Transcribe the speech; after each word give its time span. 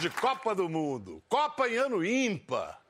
de 0.00 0.10
Copa 0.10 0.54
do 0.54 0.68
Mundo. 0.68 1.22
Copa 1.28 1.68
em 1.68 1.76
ano 1.76 2.04
ímpar. 2.04 2.80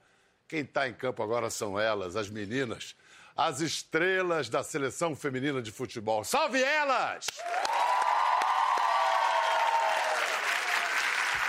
Quem 0.46 0.60
está 0.60 0.88
em 0.88 0.94
campo 0.94 1.22
agora 1.22 1.50
são 1.50 1.78
elas, 1.78 2.16
as 2.16 2.30
meninas, 2.30 2.94
as 3.36 3.60
estrelas 3.60 4.48
da 4.48 4.62
seleção 4.62 5.14
feminina 5.14 5.62
de 5.62 5.70
futebol. 5.70 6.24
Salve 6.24 6.62
elas! 6.62 7.26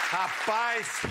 Rapaz, 0.09 1.01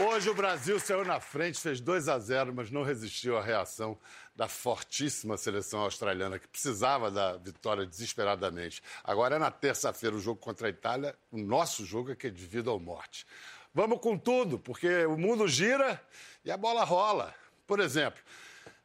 hoje 0.00 0.28
o 0.28 0.34
Brasil 0.34 0.78
saiu 0.80 1.04
na 1.04 1.20
frente, 1.20 1.60
fez 1.60 1.80
2 1.80 2.08
a 2.08 2.18
0, 2.18 2.52
mas 2.54 2.70
não 2.70 2.82
resistiu 2.82 3.36
à 3.36 3.42
reação 3.42 3.98
da 4.34 4.48
fortíssima 4.48 5.36
seleção 5.36 5.80
australiana, 5.80 6.38
que 6.38 6.48
precisava 6.48 7.10
da 7.10 7.36
vitória 7.36 7.86
desesperadamente. 7.86 8.82
Agora 9.02 9.36
é 9.36 9.38
na 9.38 9.50
terça-feira 9.50 10.16
o 10.16 10.20
jogo 10.20 10.40
contra 10.40 10.66
a 10.66 10.70
Itália, 10.70 11.16
o 11.30 11.38
nosso 11.38 11.84
jogo 11.84 12.12
é 12.12 12.16
que 12.16 12.26
é 12.26 12.30
de 12.30 12.44
vida 12.44 12.70
ou 12.70 12.80
morte. 12.80 13.26
Vamos 13.72 14.00
com 14.00 14.16
tudo, 14.18 14.58
porque 14.58 15.04
o 15.06 15.16
mundo 15.16 15.46
gira 15.48 16.00
e 16.44 16.50
a 16.50 16.56
bola 16.56 16.84
rola. 16.84 17.34
Por 17.66 17.80
exemplo, 17.80 18.20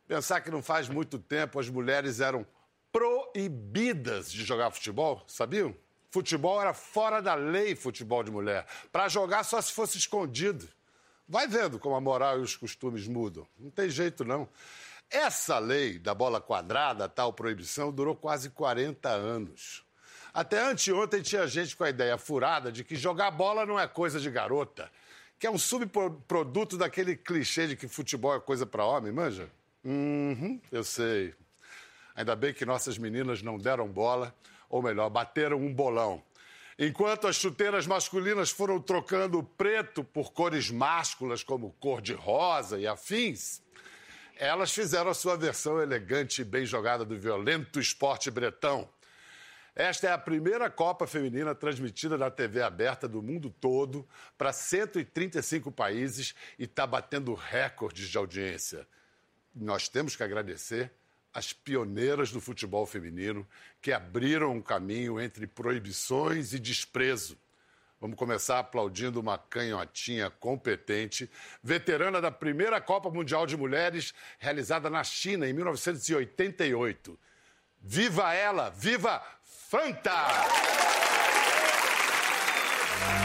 pensar 0.07 0.41
que 0.41 0.51
não 0.51 0.61
faz 0.61 0.89
muito 0.89 1.17
tempo 1.17 1.59
as 1.59 1.69
mulheres 1.69 2.19
eram 2.19 2.45
proibidas 2.91 4.31
de 4.31 4.43
jogar 4.43 4.71
futebol, 4.71 5.23
sabiam? 5.27 5.75
Futebol 6.11 6.59
era 6.59 6.73
fora 6.73 7.21
da 7.21 7.35
lei, 7.35 7.75
futebol 7.75 8.23
de 8.23 8.31
mulher. 8.31 8.65
Para 8.91 9.07
jogar 9.07 9.43
só 9.43 9.61
se 9.61 9.71
fosse 9.71 9.97
escondido. 9.97 10.67
Vai 11.29 11.47
vendo 11.47 11.77
como 11.77 11.95
a 11.95 12.01
moral 12.01 12.39
e 12.39 12.41
os 12.41 12.55
costumes 12.55 13.07
mudam. 13.07 13.47
Não 13.59 13.69
tem 13.69 13.87
jeito, 13.87 14.25
não. 14.25 14.49
Essa 15.11 15.59
lei 15.59 15.99
da 15.99 16.15
bola 16.15 16.41
quadrada, 16.41 17.07
tal 17.07 17.31
proibição, 17.31 17.91
durou 17.91 18.15
quase 18.15 18.49
40 18.49 19.07
anos. 19.09 19.83
Até 20.33 20.59
anteontem 20.59 21.21
tinha 21.21 21.45
gente 21.45 21.75
com 21.77 21.83
a 21.83 21.89
ideia 21.89 22.17
furada 22.17 22.71
de 22.71 22.83
que 22.83 22.95
jogar 22.95 23.29
bola 23.29 23.63
não 23.63 23.79
é 23.79 23.87
coisa 23.87 24.19
de 24.19 24.29
garota, 24.31 24.91
que 25.37 25.45
é 25.45 25.51
um 25.51 25.57
subproduto 25.57 26.77
daquele 26.77 27.15
clichê 27.15 27.67
de 27.67 27.75
que 27.75 27.87
futebol 27.87 28.35
é 28.35 28.39
coisa 28.39 28.65
para 28.65 28.83
homem, 28.83 29.11
manja? 29.11 29.49
Uhum, 29.83 30.59
eu 30.71 30.83
sei. 30.83 31.35
Ainda 32.15 32.35
bem 32.35 32.53
que 32.53 32.65
nossas 32.65 32.97
meninas 32.97 33.43
não 33.43 33.57
deram 33.57 33.87
bola 33.87 34.33
ou 34.67 34.81
melhor, 34.81 35.09
bateram 35.09 35.57
um 35.57 35.71
bolão. 35.71 36.23
Enquanto 36.81 37.27
as 37.27 37.35
chuteiras 37.35 37.85
masculinas 37.85 38.51
foram 38.51 38.79
trocando 38.79 39.37
o 39.37 39.43
preto 39.43 40.01
por 40.01 40.31
cores 40.31 40.71
másculas 40.71 41.43
como 41.43 41.73
cor 41.73 42.01
de 42.01 42.13
rosa 42.13 42.79
e 42.79 42.87
afins, 42.87 43.61
elas 44.37 44.71
fizeram 44.71 45.11
a 45.11 45.13
sua 45.13 45.35
versão 45.35 45.81
elegante 45.81 46.39
e 46.39 46.45
bem 46.45 46.65
jogada 46.65 47.03
do 47.03 47.19
violento 47.19 47.81
esporte 47.81 48.31
bretão. 48.31 48.89
Esta 49.75 50.07
é 50.07 50.13
a 50.13 50.17
primeira 50.17 50.69
Copa 50.69 51.05
Feminina 51.05 51.53
transmitida 51.53 52.17
na 52.17 52.31
TV 52.31 52.61
aberta 52.61 53.09
do 53.09 53.21
mundo 53.21 53.49
todo 53.49 54.07
para 54.37 54.53
135 54.53 55.73
países 55.73 56.33
e 56.57 56.63
está 56.63 56.87
batendo 56.87 57.33
recordes 57.33 58.07
de 58.07 58.17
audiência. 58.17 58.87
Nós 59.53 59.89
temos 59.89 60.15
que 60.15 60.23
agradecer 60.23 60.93
as 61.33 61.53
pioneiras 61.53 62.31
do 62.31 62.41
futebol 62.41 62.85
feminino 62.85 63.47
que 63.81 63.91
abriram 63.91 64.51
um 64.51 64.61
caminho 64.61 65.19
entre 65.19 65.47
proibições 65.47 66.53
e 66.53 66.59
desprezo. 66.59 67.37
Vamos 68.01 68.17
começar 68.17 68.59
aplaudindo 68.59 69.19
uma 69.19 69.37
canhotinha 69.37 70.29
competente, 70.29 71.29
veterana 71.61 72.21
da 72.21 72.31
primeira 72.31 72.79
Copa 72.79 73.09
Mundial 73.09 73.45
de 73.45 73.57
Mulheres, 73.57 74.13
realizada 74.37 74.89
na 74.89 75.03
China 75.03 75.47
em 75.47 75.53
1988. 75.53 77.19
Viva 77.81 78.33
ela! 78.33 78.69
Viva 78.69 79.21
Fanta! 79.43 80.11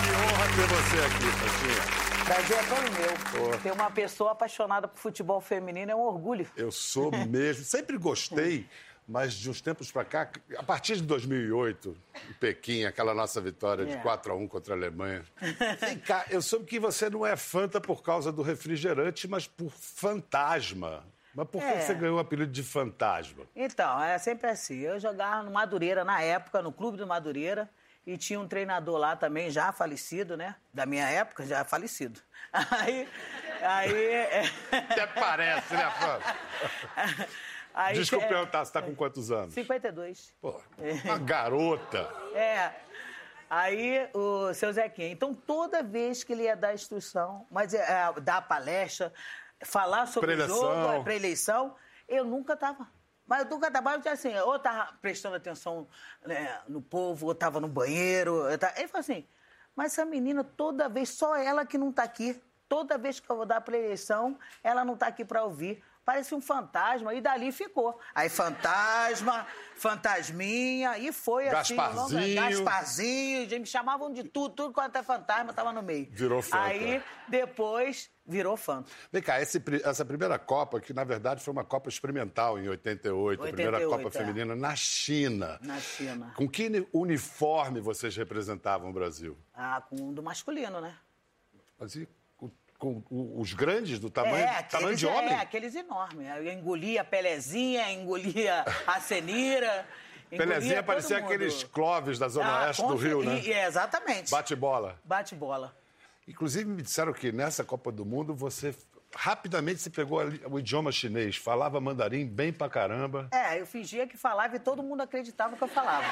Que 0.03 0.11
honra 0.11 0.47
ter 0.57 0.67
você 0.67 0.99
aqui, 1.07 1.28
Fantinha. 1.39 2.14
Prazer 2.25 2.57
é 2.57 2.62
todo 2.62 2.91
meu. 2.91 3.59
Ter 3.59 3.71
uma 3.71 3.91
pessoa 3.91 4.33
apaixonada 4.33 4.89
por 4.89 4.99
futebol 4.99 5.43
feminino 5.43 5.93
é 5.93 5.95
um 5.95 6.01
orgulho. 6.01 6.47
Eu 6.57 6.73
sou 6.73 7.11
mesmo. 7.29 7.65
Sempre 7.65 7.99
gostei, 7.99 8.67
mas 9.07 9.35
de 9.35 9.51
uns 9.51 9.61
tempos 9.61 9.93
para 9.93 10.07
cá, 10.07 10.31
a 10.57 10.63
partir 10.63 10.97
de 10.97 11.03
2008, 11.03 11.95
em 12.31 12.33
Pequim, 12.34 12.84
aquela 12.84 13.15
nossa 13.15 13.43
vitória 13.43 13.84
de 13.84 13.93
é. 13.93 13.97
4 13.99 14.33
a 14.33 14.37
1 14.37 14.49
contra 14.49 14.73
a 14.73 14.77
Alemanha. 14.77 15.23
Vem 15.81 15.99
cá, 15.99 16.25
eu 16.31 16.41
soube 16.41 16.65
que 16.65 16.79
você 16.79 17.11
não 17.11 17.27
é 17.27 17.37
fanta 17.37 17.79
por 17.79 18.03
causa 18.03 18.33
do 18.33 18.41
refrigerante, 18.41 19.29
mas 19.29 19.47
por 19.47 19.71
fantasma. 19.71 21.05
Mas 21.34 21.49
por 21.49 21.61
que 21.61 21.67
é. 21.67 21.81
você 21.81 21.95
ganhou 21.95 22.17
o 22.17 22.21
apelido 22.21 22.51
de 22.51 22.63
fantasma? 22.63 23.45
Então, 23.55 24.03
é 24.03 24.17
sempre 24.17 24.49
assim. 24.49 24.79
Eu 24.79 24.99
jogava 24.99 25.43
no 25.43 25.51
Madureira 25.51 26.05
na 26.05 26.23
época, 26.23 26.63
no 26.63 26.73
clube 26.73 26.97
do 26.97 27.07
Madureira. 27.07 27.69
E 28.06 28.19
tinha 28.19 28.38
um 28.38 28.47
treinador 28.47 28.98
lá 28.98 29.16
também, 29.16 29.50
já 29.50 29.72
falecido, 29.72 30.37
né? 30.37 30.56
Da 30.72 30.84
minha 30.84 31.09
época, 31.09 31.47
já 31.47 31.65
falecido. 31.65 32.20
Aí. 32.53 33.09
aí 33.62 34.04
é... 34.04 34.42
Até 34.70 35.06
parece, 35.06 35.75
né, 35.75 35.91
Fábio? 35.91 37.28
Aí, 37.75 37.94
Desculpa 37.97 38.26
é... 38.26 38.28
perguntar, 38.28 38.65
você 38.65 38.70
está 38.70 38.82
com 38.82 38.94
quantos 38.94 39.32
anos? 39.32 39.54
52. 39.54 40.32
Pô, 40.41 40.60
uma 41.04 41.19
garota. 41.19 42.09
É. 42.34 42.70
Aí, 43.50 44.09
o 44.15 44.54
seu 44.54 44.72
Zequinha. 44.72 45.09
Então, 45.09 45.34
toda 45.34 45.82
vez 45.82 46.22
que 46.22 46.32
ele 46.32 46.44
ia 46.44 46.56
dar 46.56 46.72
instrução, 46.75 47.47
mas 47.50 47.75
é, 47.75 47.78
é 47.78 48.21
dar 48.21 48.42
palestra, 48.42 49.12
falar 49.65 50.06
sobre 50.06 50.34
o 50.34 50.47
jogo, 50.47 50.92
é, 50.92 51.03
pré-eleição, 51.03 51.75
eu 52.09 52.25
nunca 52.25 52.53
estava 52.53 52.88
mas 53.27 53.45
eu 53.45 53.51
nunca 53.51 53.71
trabalho 53.71 54.03
assim, 54.07 54.37
ou 54.39 54.59
tava 54.59 54.93
prestando 55.01 55.37
atenção 55.37 55.89
né, 56.25 56.61
no 56.69 56.83
povo, 56.83 57.27
ou 57.27 57.35
tava 57.35 57.61
no 57.61 57.69
banheiro. 57.69 58.43
Tava... 58.59 58.79
Ele 58.79 58.89
falou 58.89 59.01
assim, 59.01 59.27
mas 59.75 59.93
essa 59.93 60.05
menina, 60.05 60.45
toda 60.45 60.89
vez, 60.89 61.09
só 61.09 61.37
ela 61.37 61.65
que 61.65 61.79
não 61.79 61.93
tá 61.93 62.03
aqui. 62.03 62.41
Toda 62.69 62.99
vez 62.99 63.21
que 63.21 63.31
eu 63.31 63.37
vou 63.37 63.47
dar 63.47 63.63
a 63.67 63.77
eleição, 63.77 64.39
ela 64.63 64.84
não 64.84 64.97
tá 64.97 65.07
aqui 65.07 65.25
para 65.25 65.45
ouvir. 65.45 65.83
Parece 66.04 66.34
um 66.34 66.41
fantasma, 66.41 67.15
e 67.15 67.20
dali 67.20 67.50
ficou. 67.50 67.98
Aí 68.15 68.28
fantasma, 68.28 69.47
fantasminha, 69.75 70.98
e 70.98 71.10
foi 71.12 71.48
assim. 71.48 71.75
Gasparzinho. 71.75 72.34
Gasparzinho, 72.34 73.60
me 73.60 73.66
chamavam 73.66 74.12
de 74.12 74.25
tudo, 74.25 74.54
tudo 74.54 74.72
quanto 74.72 74.97
é 74.97 75.03
fantasma 75.03 75.53
tava 75.53 75.72
no 75.72 75.82
meio. 75.82 76.06
Virou 76.10 76.42
fã. 76.42 76.59
Aí, 76.59 77.03
depois, 77.26 78.10
virou 78.26 78.56
fã. 78.56 78.84
Vem 79.10 79.22
cá, 79.22 79.41
esse, 79.41 79.62
essa 79.82 80.04
primeira 80.04 80.38
Copa, 80.38 80.78
que 80.78 80.92
na 80.92 81.04
verdade 81.04 81.42
foi 81.42 81.53
uma 81.53 81.65
Copa 81.65 81.88
experimental 81.88 82.59
em 82.59 82.69
88, 82.69 83.41
88 83.41 83.42
a 83.42 83.53
primeira 83.53 83.86
Copa 83.88 84.09
é. 84.09 84.10
feminina 84.10 84.54
na 84.54 84.76
China. 84.76 85.59
Na 85.62 85.78
China. 85.78 86.32
Com 86.36 86.48
que 86.48 86.86
uniforme 86.92 87.81
vocês 87.81 88.15
representavam 88.16 88.91
o 88.91 88.92
Brasil? 88.92 89.38
Ah, 89.54 89.82
com 89.88 90.10
o 90.10 90.12
do 90.12 90.22
masculino, 90.22 90.81
né? 90.81 90.94
Mas 91.78 91.94
e 91.97 92.09
com 92.84 93.41
os 93.41 93.53
grandes 93.55 93.99
do 93.99 94.11
tamanho, 94.11 94.37
é, 94.37 94.59
aqueles, 94.59 94.71
tamanho 94.71 94.97
de 94.97 95.06
homem? 95.06 95.31
É, 95.31 95.41
aqueles 95.41 95.75
enormes. 95.75 96.28
Eu 96.28 96.53
engolia 96.53 97.00
a 97.00 97.05
Pelezinha, 97.05 97.91
engolia 97.91 98.65
a 98.87 99.00
Cenira. 99.00 99.87
Pelezinha 100.31 100.83
parecia 100.83 101.19
aqueles 101.19 101.62
Clóvis 101.65 102.19
da 102.19 102.28
Zona 102.28 102.49
ah, 102.49 102.67
Oeste 102.67 102.83
do 102.83 102.97
Rio, 102.97 103.22
né? 103.22 103.41
É, 103.47 103.67
exatamente. 103.67 104.31
Bate 104.31 104.55
bola. 104.55 104.99
Bate 105.05 105.34
bola. 105.34 105.77
Inclusive, 106.27 106.65
me 106.65 106.83
disseram 106.83 107.12
que 107.12 107.31
nessa 107.31 107.65
Copa 107.65 107.93
do 107.93 108.05
Mundo 108.05 108.34
você 108.34 108.75
rapidamente 109.15 109.81
se 109.81 109.91
pegou 109.91 110.21
o 110.51 110.59
idioma 110.59 110.91
chinês, 110.91 111.37
falava 111.37 111.81
mandarim 111.81 112.27
bem 112.27 112.53
pra 112.53 112.69
caramba. 112.69 113.28
É, 113.33 113.61
eu 113.61 113.66
fingia 113.66 114.06
que 114.06 114.16
falava 114.16 114.56
e 114.56 114.59
todo 114.59 114.83
mundo 114.83 115.03
acreditava 115.03 115.56
que 115.56 115.62
eu 115.62 115.69
falava. 115.69 116.05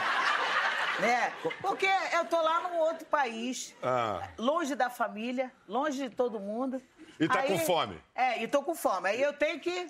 Né? 1.00 1.32
Porque 1.60 1.88
eu 2.12 2.24
tô 2.26 2.40
lá 2.40 2.68
num 2.68 2.78
outro 2.78 3.06
país, 3.06 3.74
ah. 3.82 4.28
longe 4.38 4.74
da 4.74 4.90
família, 4.90 5.52
longe 5.68 6.08
de 6.08 6.14
todo 6.14 6.40
mundo. 6.40 6.82
E 7.18 7.28
tá 7.28 7.40
Aí, 7.40 7.48
com 7.48 7.58
fome? 7.58 8.02
É, 8.14 8.42
e 8.42 8.48
tô 8.48 8.62
com 8.62 8.74
fome. 8.74 9.08
Aí 9.08 9.20
eu 9.20 9.32
tenho 9.32 9.60
que 9.60 9.86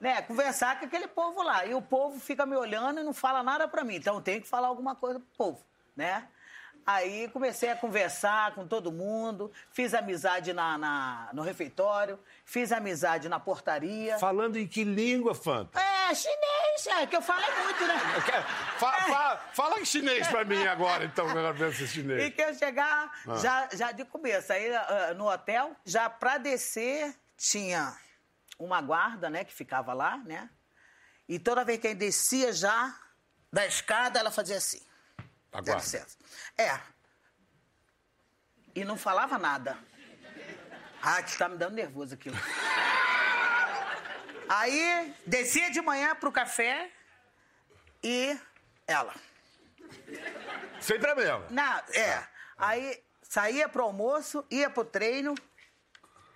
né, 0.00 0.20
conversar 0.22 0.78
com 0.78 0.86
aquele 0.86 1.06
povo 1.06 1.42
lá. 1.42 1.64
E 1.64 1.74
o 1.74 1.80
povo 1.80 2.18
fica 2.18 2.44
me 2.44 2.56
olhando 2.56 3.00
e 3.00 3.04
não 3.04 3.14
fala 3.14 3.42
nada 3.42 3.68
pra 3.68 3.84
mim. 3.84 3.96
Então 3.96 4.16
eu 4.16 4.20
tenho 4.20 4.42
que 4.42 4.48
falar 4.48 4.68
alguma 4.68 4.96
coisa 4.96 5.20
pro 5.20 5.28
povo, 5.36 5.64
né? 5.96 6.26
Aí 6.84 7.28
comecei 7.28 7.70
a 7.70 7.76
conversar 7.76 8.54
com 8.54 8.66
todo 8.66 8.90
mundo, 8.90 9.52
fiz 9.70 9.94
amizade 9.94 10.52
na, 10.52 10.76
na, 10.76 11.30
no 11.32 11.42
refeitório, 11.42 12.18
fiz 12.44 12.72
amizade 12.72 13.28
na 13.28 13.38
portaria. 13.38 14.18
Falando 14.18 14.56
em 14.56 14.66
que 14.66 14.82
língua, 14.82 15.32
Fanta? 15.34 15.80
É, 15.80 16.12
chinês, 16.12 16.61
é, 16.86 17.06
que 17.06 17.16
eu 17.16 17.22
falo 17.22 17.42
muito, 17.64 17.86
né? 17.86 17.98
Fa, 18.78 18.96
é. 18.96 19.00
fa, 19.02 19.40
fala 19.52 19.80
em 19.80 19.84
chinês 19.84 20.26
pra 20.28 20.44
mim 20.44 20.64
agora, 20.66 21.04
então, 21.04 21.26
que 21.30 21.36
eu 21.36 21.54
penso 21.54 21.86
chinês. 21.86 22.24
E 22.24 22.30
que 22.30 22.42
eu 22.42 22.54
chegar 22.54 23.12
ah. 23.26 23.36
já, 23.36 23.68
já 23.72 23.92
de 23.92 24.04
começo, 24.04 24.52
aí 24.52 24.70
uh, 24.70 25.14
no 25.16 25.28
hotel, 25.28 25.76
já 25.84 26.08
pra 26.08 26.38
descer, 26.38 27.14
tinha 27.36 27.96
uma 28.58 28.80
guarda, 28.80 29.28
né, 29.28 29.44
que 29.44 29.52
ficava 29.52 29.92
lá, 29.92 30.18
né? 30.18 30.48
E 31.28 31.38
toda 31.38 31.64
vez 31.64 31.78
que 31.80 31.88
ele 31.88 31.94
descia 31.94 32.52
já 32.52 32.94
da 33.52 33.66
escada, 33.66 34.18
ela 34.18 34.30
fazia 34.30 34.56
assim. 34.56 34.80
Aguarda. 35.52 35.74
licença. 35.74 36.16
É. 36.56 36.80
E 38.74 38.84
não 38.84 38.96
falava 38.96 39.38
nada. 39.38 39.78
Ah, 41.02 41.22
que 41.22 41.36
tá 41.36 41.48
me 41.48 41.56
dando 41.56 41.74
nervoso 41.74 42.14
aquilo. 42.14 42.36
Aí, 44.48 45.14
descia 45.26 45.70
de 45.70 45.80
manhã 45.80 46.14
pro 46.14 46.32
café 46.32 46.90
e 48.02 48.38
ela. 48.86 49.14
Sem 50.80 50.98
problema. 50.98 51.44
Não, 51.50 51.78
é. 51.94 52.26
Aí, 52.58 53.02
saía 53.22 53.68
pro 53.68 53.84
almoço, 53.84 54.44
ia 54.50 54.68
pro 54.68 54.84
treino, 54.84 55.34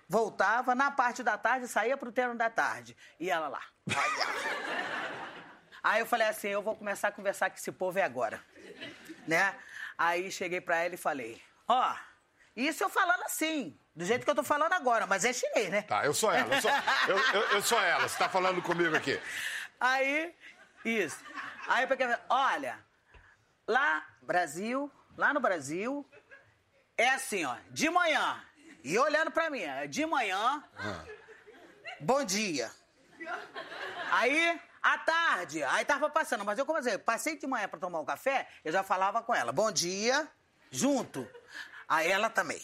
voltava, 0.07 0.73
na 0.73 0.91
parte 0.91 1.21
da 1.21 1.37
tarde, 1.37 1.67
saía 1.67 1.97
pro 1.97 2.11
treino 2.11 2.35
da 2.35 2.49
tarde. 2.49 2.95
E 3.19 3.29
ela 3.29 3.47
lá. 3.47 3.61
Aí 5.83 6.01
eu 6.01 6.05
falei 6.05 6.27
assim, 6.27 6.49
eu 6.49 6.61
vou 6.61 6.75
começar 6.75 7.09
a 7.09 7.11
conversar 7.11 7.49
com 7.49 7.55
esse 7.55 7.71
povo 7.71 7.99
é 7.99 8.03
agora. 8.03 8.43
Né? 9.25 9.55
Aí 9.97 10.31
cheguei 10.31 10.59
pra 10.59 10.77
ela 10.83 10.95
e 10.95 10.97
falei, 10.97 11.41
ó, 11.67 11.91
oh, 11.91 11.95
isso 12.65 12.83
eu 12.83 12.89
falando 12.89 13.21
assim, 13.21 13.77
do 13.95 14.03
jeito 14.03 14.23
que 14.23 14.31
eu 14.31 14.35
tô 14.35 14.43
falando 14.43 14.73
agora, 14.73 15.05
mas 15.05 15.23
é 15.23 15.31
chinês, 15.31 15.69
né? 15.69 15.83
Tá, 15.83 16.03
eu 16.03 16.13
sou 16.13 16.31
ela, 16.31 16.55
eu 16.55 16.61
sou, 16.61 16.71
eu, 17.07 17.17
eu, 17.17 17.41
eu 17.49 17.61
sou 17.61 17.79
ela, 17.79 18.09
você 18.09 18.17
tá 18.17 18.27
falando 18.27 18.61
comigo 18.63 18.95
aqui. 18.95 19.21
Aí, 19.79 20.35
isso. 20.83 21.23
Aí 21.67 21.83
eu 21.83 21.87
peguei, 21.87 22.07
olha, 22.29 22.79
lá, 23.67 24.03
Brasil, 24.23 24.91
lá 25.15 25.33
no 25.33 25.39
Brasil, 25.39 26.03
é 26.97 27.09
assim, 27.09 27.45
ó, 27.45 27.57
de 27.69 27.91
manhã, 27.91 28.43
e 28.83 28.97
olhando 28.97 29.29
pra 29.29 29.51
mim, 29.51 29.61
é 29.61 29.85
de 29.85 30.03
manhã, 30.07 30.63
ah. 30.79 31.03
bom 31.99 32.23
dia. 32.23 32.71
Aí, 34.11 34.59
à 34.81 34.97
tarde, 34.97 35.63
aí 35.63 35.85
tava 35.85 36.09
passando, 36.09 36.43
mas 36.43 36.57
eu 36.57 36.65
comecei, 36.65 36.97
passei 36.97 37.37
de 37.37 37.45
manhã 37.45 37.67
pra 37.67 37.79
tomar 37.79 37.99
um 37.99 38.05
café, 38.05 38.47
eu 38.65 38.71
já 38.71 38.81
falava 38.81 39.21
com 39.21 39.35
ela, 39.35 39.51
bom 39.51 39.71
dia, 39.71 40.27
junto. 40.71 41.29
Aí 41.87 42.11
ela 42.11 42.29
também. 42.29 42.61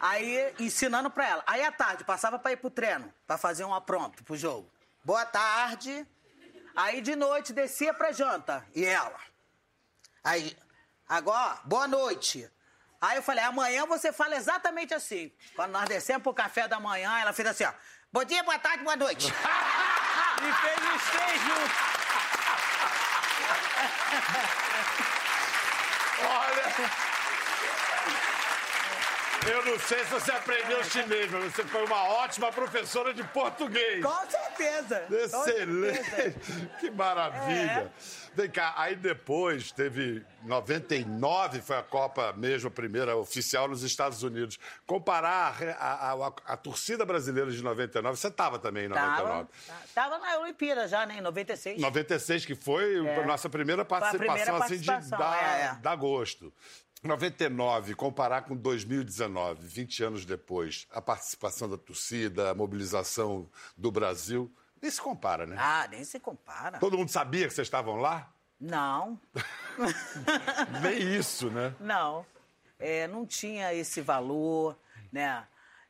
Aí, 0.00 0.54
ensinando 0.58 1.10
pra 1.10 1.28
ela. 1.28 1.44
Aí, 1.46 1.62
à 1.62 1.72
tarde, 1.72 2.04
passava 2.04 2.38
pra 2.38 2.52
ir 2.52 2.56
pro 2.56 2.70
treino, 2.70 3.12
pra 3.26 3.36
fazer 3.36 3.64
um 3.64 3.74
apronto 3.74 4.22
pro 4.24 4.36
jogo. 4.36 4.70
Boa 5.04 5.24
tarde. 5.24 6.06
Aí, 6.74 7.00
de 7.00 7.16
noite, 7.16 7.52
descia 7.52 7.92
pra 7.92 8.12
janta. 8.12 8.64
E 8.74 8.84
ela. 8.84 9.18
Aí, 10.22 10.56
agora, 11.08 11.60
boa 11.64 11.88
noite. 11.88 12.48
Aí 13.00 13.16
eu 13.16 13.22
falei, 13.22 13.44
amanhã 13.44 13.86
você 13.86 14.12
fala 14.12 14.36
exatamente 14.36 14.92
assim. 14.92 15.32
Quando 15.54 15.72
nós 15.72 15.88
descemos 15.88 16.22
pro 16.22 16.34
café 16.34 16.66
da 16.66 16.80
manhã, 16.80 17.18
ela 17.18 17.32
fez 17.32 17.48
assim, 17.48 17.64
ó. 17.64 17.72
Bom 18.12 18.24
dia, 18.24 18.42
boa 18.42 18.58
tarde, 18.58 18.82
boa 18.82 18.96
noite. 18.96 19.26
e 19.32 20.52
fez 20.52 20.78
os 20.94 21.10
três 21.10 21.40
juntos. 21.42 21.88
Olha... 26.22 27.17
Eu 29.50 29.64
não 29.64 29.78
sei 29.78 30.04
se 30.04 30.10
você 30.10 30.30
aprendeu 30.30 30.84
chinês, 30.84 31.30
mas 31.30 31.52
você 31.52 31.64
foi 31.64 31.84
uma 31.84 32.04
ótima 32.04 32.52
professora 32.52 33.14
de 33.14 33.24
português. 33.24 34.04
Com 34.04 34.30
certeza. 34.30 35.06
Excelente. 35.10 35.98
Com 35.98 36.04
certeza. 36.04 36.70
Que 36.78 36.90
maravilha. 36.90 37.90
É. 37.94 38.28
Vem 38.34 38.50
cá, 38.50 38.74
aí 38.76 38.94
depois 38.94 39.72
teve 39.72 40.24
99, 40.44 41.60
foi 41.60 41.76
a 41.76 41.82
Copa 41.82 42.32
mesmo, 42.34 42.68
a 42.68 42.70
primeira 42.70 43.16
oficial 43.16 43.66
nos 43.66 43.82
Estados 43.82 44.22
Unidos. 44.22 44.58
Comparar 44.86 45.56
a, 45.78 46.12
a, 46.12 46.12
a, 46.12 46.32
a 46.46 46.56
torcida 46.56 47.04
brasileira 47.04 47.50
de 47.50 47.62
99, 47.62 48.16
você 48.16 48.28
estava 48.28 48.58
também 48.58 48.84
em 48.84 48.88
99. 48.88 49.48
Estava 49.84 50.18
na 50.18 50.38
Olimpíada 50.38 50.86
já, 50.86 51.06
né, 51.06 51.18
em 51.18 51.20
96. 51.20 51.80
96, 51.80 52.46
que 52.46 52.54
foi 52.54 53.04
é. 53.04 53.22
a 53.22 53.26
nossa 53.26 53.48
primeira 53.48 53.84
participação, 53.84 54.26
primeira 54.26 54.58
participação 54.58 54.96
assim, 54.98 55.10
de 55.10 55.10
dar, 55.10 55.58
é, 55.58 55.64
é. 55.64 55.74
dar 55.82 55.96
gosto. 55.96 56.52
99, 57.02 57.94
comparar 57.94 58.42
com 58.42 58.56
2019, 58.56 59.66
20 59.66 60.04
anos 60.04 60.24
depois, 60.24 60.86
a 60.90 61.00
participação 61.00 61.68
da 61.68 61.76
torcida, 61.76 62.50
a 62.50 62.54
mobilização 62.54 63.48
do 63.76 63.90
Brasil, 63.90 64.52
nem 64.80 64.90
se 64.90 65.00
compara, 65.00 65.46
né? 65.46 65.56
Ah, 65.58 65.88
nem 65.90 66.04
se 66.04 66.20
compara. 66.20 66.78
Todo 66.78 66.96
mundo 66.96 67.10
sabia 67.10 67.48
que 67.48 67.54
vocês 67.54 67.66
estavam 67.66 67.96
lá? 67.96 68.32
Não. 68.60 69.20
nem 70.82 71.16
isso, 71.16 71.50
né? 71.50 71.74
Não. 71.80 72.24
É, 72.78 73.08
não 73.08 73.26
tinha 73.26 73.74
esse 73.74 74.00
valor, 74.00 74.78
né? 75.12 75.44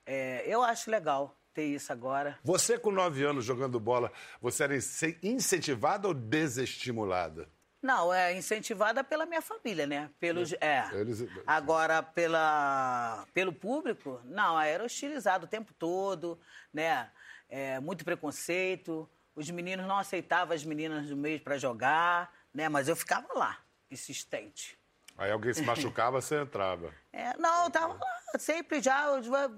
É, 0.07 0.43
eu 0.47 0.63
acho 0.63 0.91
legal 0.91 1.37
ter 1.53 1.67
isso 1.67 1.93
agora. 1.93 2.39
Você, 2.43 2.79
com 2.79 2.91
nove 2.91 3.25
anos 3.25 3.45
jogando 3.45 3.79
bola, 3.79 4.11
você 4.41 4.65
era 4.65 4.77
incentivada 5.23 6.09
ou 6.09 6.15
desestimulada? 6.15 7.49
Não, 7.81 8.13
é 8.13 8.37
incentivada 8.37 9.05
pela 9.05 9.25
minha 9.25 9.41
família, 9.41 9.87
né? 9.87 10.11
Pelos, 10.19 10.53
é. 10.55 10.89
Eles... 10.93 11.25
Agora, 11.47 12.03
pela, 12.03 13.25
pelo 13.33 13.53
público, 13.53 14.21
não, 14.25 14.61
era 14.61 14.85
hostilizado 14.85 15.47
o 15.47 15.49
tempo 15.49 15.73
todo, 15.75 16.39
né? 16.73 17.11
É, 17.49 17.79
muito 17.79 18.05
preconceito. 18.05 19.09
Os 19.35 19.49
meninos 19.51 19.87
não 19.87 19.97
aceitavam 19.97 20.55
as 20.55 20.65
meninas 20.65 21.09
do 21.09 21.17
meio 21.17 21.41
para 21.41 21.57
jogar, 21.57 22.33
né? 22.53 22.69
Mas 22.69 22.89
eu 22.89 22.97
ficava 22.97 23.29
lá, 23.35 23.59
insistente. 23.89 24.77
Aí 25.17 25.31
alguém 25.31 25.55
se 25.55 25.63
machucava, 25.63 26.21
você 26.21 26.41
entrava. 26.41 26.93
É, 27.11 27.37
não, 27.37 27.65
eu 27.65 27.71
tava 27.71 27.95
lá, 27.95 28.39
sempre 28.39 28.81
já, 28.81 29.07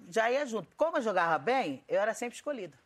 já 0.09 0.31
ia 0.31 0.47
junto. 0.47 0.75
Como 0.77 0.97
eu 0.97 1.03
jogava 1.03 1.37
bem, 1.37 1.85
eu 1.87 2.01
era 2.01 2.15
sempre 2.15 2.35
escolhida. 2.35 2.79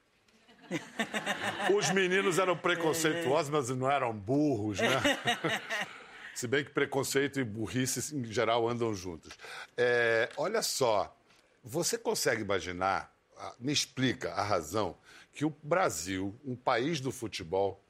Os 1.77 1.91
meninos 1.91 2.39
eram 2.39 2.57
preconceituosos, 2.57 3.51
mas 3.51 3.69
não 3.71 3.91
eram 3.91 4.13
burros, 4.13 4.79
né? 4.81 4.89
Se 6.35 6.49
bem 6.49 6.65
que 6.65 6.71
preconceito 6.71 7.39
e 7.39 7.45
burrice, 7.45 8.15
em 8.15 8.25
geral, 8.25 8.69
andam 8.69 8.93
juntos. 8.93 9.33
É, 9.77 10.29
olha 10.37 10.63
só, 10.63 11.17
você 11.63 11.97
consegue 11.97 12.43
imaginar, 12.43 13.15
ah, 13.39 13.55
me 13.61 13.73
explica 13.73 14.33
a 14.33 14.43
razão, 14.43 14.97
que 15.33 15.45
o 15.45 15.55
Brasil, 15.63 16.35
um 16.45 16.57
país 16.57 17.01
do 17.01 17.13
futebol, 17.13 17.81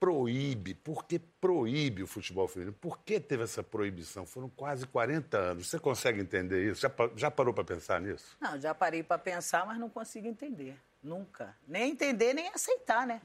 proíbe. 0.00 0.74
Por 0.74 1.04
que 1.04 1.18
proíbe 1.18 2.02
o 2.02 2.06
futebol 2.06 2.48
feminino? 2.48 2.72
Por 2.80 2.98
que 3.00 3.20
teve 3.20 3.42
essa 3.42 3.62
proibição? 3.62 4.24
Foram 4.24 4.48
quase 4.48 4.86
40 4.86 5.36
anos. 5.36 5.68
Você 5.68 5.78
consegue 5.78 6.20
entender 6.20 6.70
isso? 6.70 6.80
Já, 6.80 6.90
já 7.14 7.30
parou 7.30 7.52
para 7.52 7.64
pensar 7.64 8.00
nisso? 8.00 8.36
Não, 8.40 8.58
já 8.58 8.74
parei 8.74 9.02
para 9.02 9.18
pensar, 9.18 9.66
mas 9.66 9.78
não 9.78 9.90
consigo 9.90 10.26
entender. 10.26 10.76
Nunca. 11.02 11.56
Nem 11.66 11.90
entender, 11.90 12.32
nem 12.34 12.48
aceitar, 12.48 13.06
né? 13.06 13.20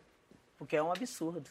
Porque 0.58 0.76
é 0.76 0.84
um 0.84 0.92
absurdo. 0.92 1.50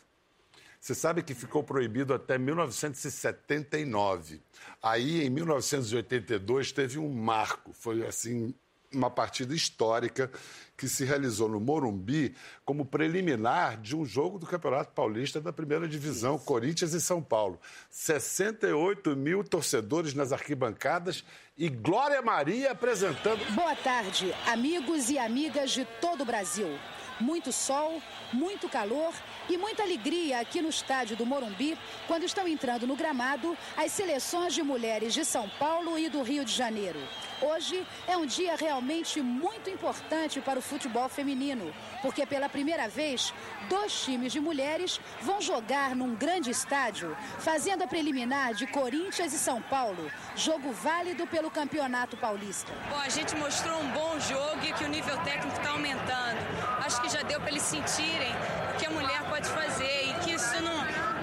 Você 0.81 0.95
sabe 0.95 1.23
que 1.23 1.35
ficou 1.35 1.65
proibido 1.65 2.13
até 2.13 2.37
1979. 2.37 4.43
Aí, 4.83 5.25
em 5.25 5.31
1982, 5.31 6.73
teve 6.73 6.99
um 6.99 7.11
marco. 7.11 7.73
Foi, 7.73 8.07
assim, 8.07 8.55
uma 8.95 9.11
partida 9.11 9.55
histórica 9.55 10.31
que 10.77 10.89
se 10.89 11.05
realizou 11.05 11.49
no 11.49 11.61
Morumbi 11.61 12.35
como 12.65 12.85
preliminar 12.85 13.81
de 13.81 13.97
um 13.97 14.05
jogo 14.05 14.39
do 14.39 14.47
Campeonato 14.47 14.93
Paulista 14.93 15.41
da 15.41 15.53
primeira 15.53 15.87
divisão, 15.87 16.37
Isso. 16.37 16.45
Corinthians 16.45 16.93
e 16.93 17.01
São 17.01 17.23
Paulo. 17.23 17.61
68 17.91 19.15
mil 19.17 19.45
torcedores 19.45 20.15
nas 20.15 20.33
arquibancadas 20.33 21.25
e 21.57 21.69
Glória 21.69 22.21
Maria 22.21 22.73
apresentando. 22.73 23.45
Boa 23.55 23.77
tarde, 23.77 24.35
amigos 24.47 25.11
e 25.11 25.19
amigas 25.19 25.71
de 25.71 25.85
todo 26.01 26.23
o 26.23 26.27
Brasil. 26.27 26.79
Muito 27.21 27.53
sol, 27.53 28.03
muito 28.33 28.69
calor 28.69 29.15
e 29.49 29.57
muita 29.57 29.85
alegria 29.85 30.41
aqui 30.41 30.61
no 30.61 30.69
estádio 30.69 31.17
do 31.17 31.25
Morumbi 31.25 31.79
quando 32.09 32.25
estão 32.25 32.49
entrando 32.49 32.89
no 32.89 32.97
gramado 32.97 33.57
as 33.77 33.93
seleções 33.93 34.53
de 34.53 34.65
mulheres 34.65 35.15
de 35.15 35.25
São 35.25 35.49
Paulo 35.51 35.97
e 35.97 36.09
do 36.09 36.23
Rio 36.23 36.45
de 36.45 36.53
Janeiro. 36.53 36.99
Hoje 37.45 37.87
é 38.09 38.17
um 38.17 38.25
dia 38.25 38.57
realmente 38.57 39.21
muito 39.21 39.69
importante 39.69 40.41
para 40.41 40.59
o 40.59 40.63
futebol 40.63 41.11
feminino, 41.11 41.75
porque 42.01 42.25
pela 42.25 42.49
primeira 42.49 42.89
vez, 42.89 43.35
dois 43.69 43.93
times 44.03 44.33
de 44.33 44.41
mulheres 44.41 44.99
vão 45.21 45.43
jogar 45.43 45.95
num 45.95 46.15
grande 46.15 46.51
estádio, 46.51 47.15
fazendo 47.41 47.83
a 47.85 47.87
preliminar 47.87 48.55
de 48.55 48.67
Corinthians 48.67 49.35
e 49.35 49.39
São 49.39 49.61
Paulo, 49.61 50.11
jogo 50.35 50.73
válido 50.73 51.27
pelo 51.27 51.51
Campeonato 51.51 52.17
Paulista. 52.17 52.73
Bom, 52.89 52.97
a 52.99 53.11
gente 53.11 53.37
mostrou 53.37 53.79
um 53.79 53.91
bom 53.91 54.19
jogo 54.21 54.65
e 54.65 54.73
que 54.73 54.85
o 54.85 54.89
nível 54.89 55.17
técnico 55.19 55.55
está 55.59 55.69
aumentando. 55.69 56.39
Acho 56.83 57.03
que 57.03 57.11
já 57.11 57.21
deu 57.23 57.39
para 57.41 57.51
eles 57.51 57.63
sentirem 57.63 58.33
o 58.73 58.79
que 58.79 58.87
a 58.87 58.91
mulher 58.91 59.23
pode 59.29 59.51
fazer 59.51 60.09
e 60.09 60.15
que 60.25 60.33
isso 60.33 60.63
não, 60.63 60.79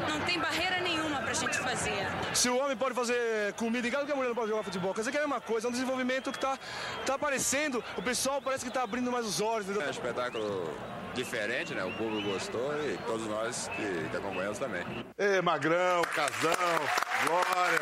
não 0.07 0.23
tem 0.27 0.37
barreira 0.39 0.70
a 1.31 1.33
gente 1.33 1.57
fazer. 1.59 2.07
Se 2.33 2.49
o 2.49 2.57
homem 2.57 2.75
pode 2.75 2.93
fazer 2.93 3.53
comida 3.53 3.87
em 3.87 3.91
casa, 3.91 4.05
que 4.05 4.11
a 4.11 4.15
mulher 4.15 4.29
não 4.29 4.35
pode 4.35 4.49
jogar 4.49 4.63
futebol? 4.63 4.93
Quer 4.93 5.01
dizer 5.01 5.11
que 5.11 5.17
é 5.17 5.21
a 5.21 5.23
mesma 5.23 5.41
coisa, 5.41 5.67
é 5.67 5.69
um 5.69 5.71
desenvolvimento 5.71 6.31
que 6.31 6.37
está 6.37 6.59
tá 7.05 7.15
aparecendo, 7.15 7.83
o 7.97 8.01
pessoal 8.01 8.41
parece 8.41 8.63
que 8.65 8.69
está 8.69 8.83
abrindo 8.83 9.11
mais 9.11 9.25
os 9.25 9.39
olhos. 9.39 9.65
Entendeu? 9.65 9.83
É 9.83 9.87
um 9.87 9.91
espetáculo 9.91 10.73
diferente, 11.13 11.73
né? 11.73 11.83
O 11.83 11.91
público 11.93 12.29
gostou 12.29 12.73
e 12.83 12.97
todos 13.05 13.25
nós 13.27 13.69
que, 13.75 14.09
que 14.09 14.17
acompanhamos 14.17 14.59
também. 14.59 14.83
Ei, 15.17 15.41
Magrão, 15.41 16.01
Casão, 16.13 16.51
Glória. 17.25 17.81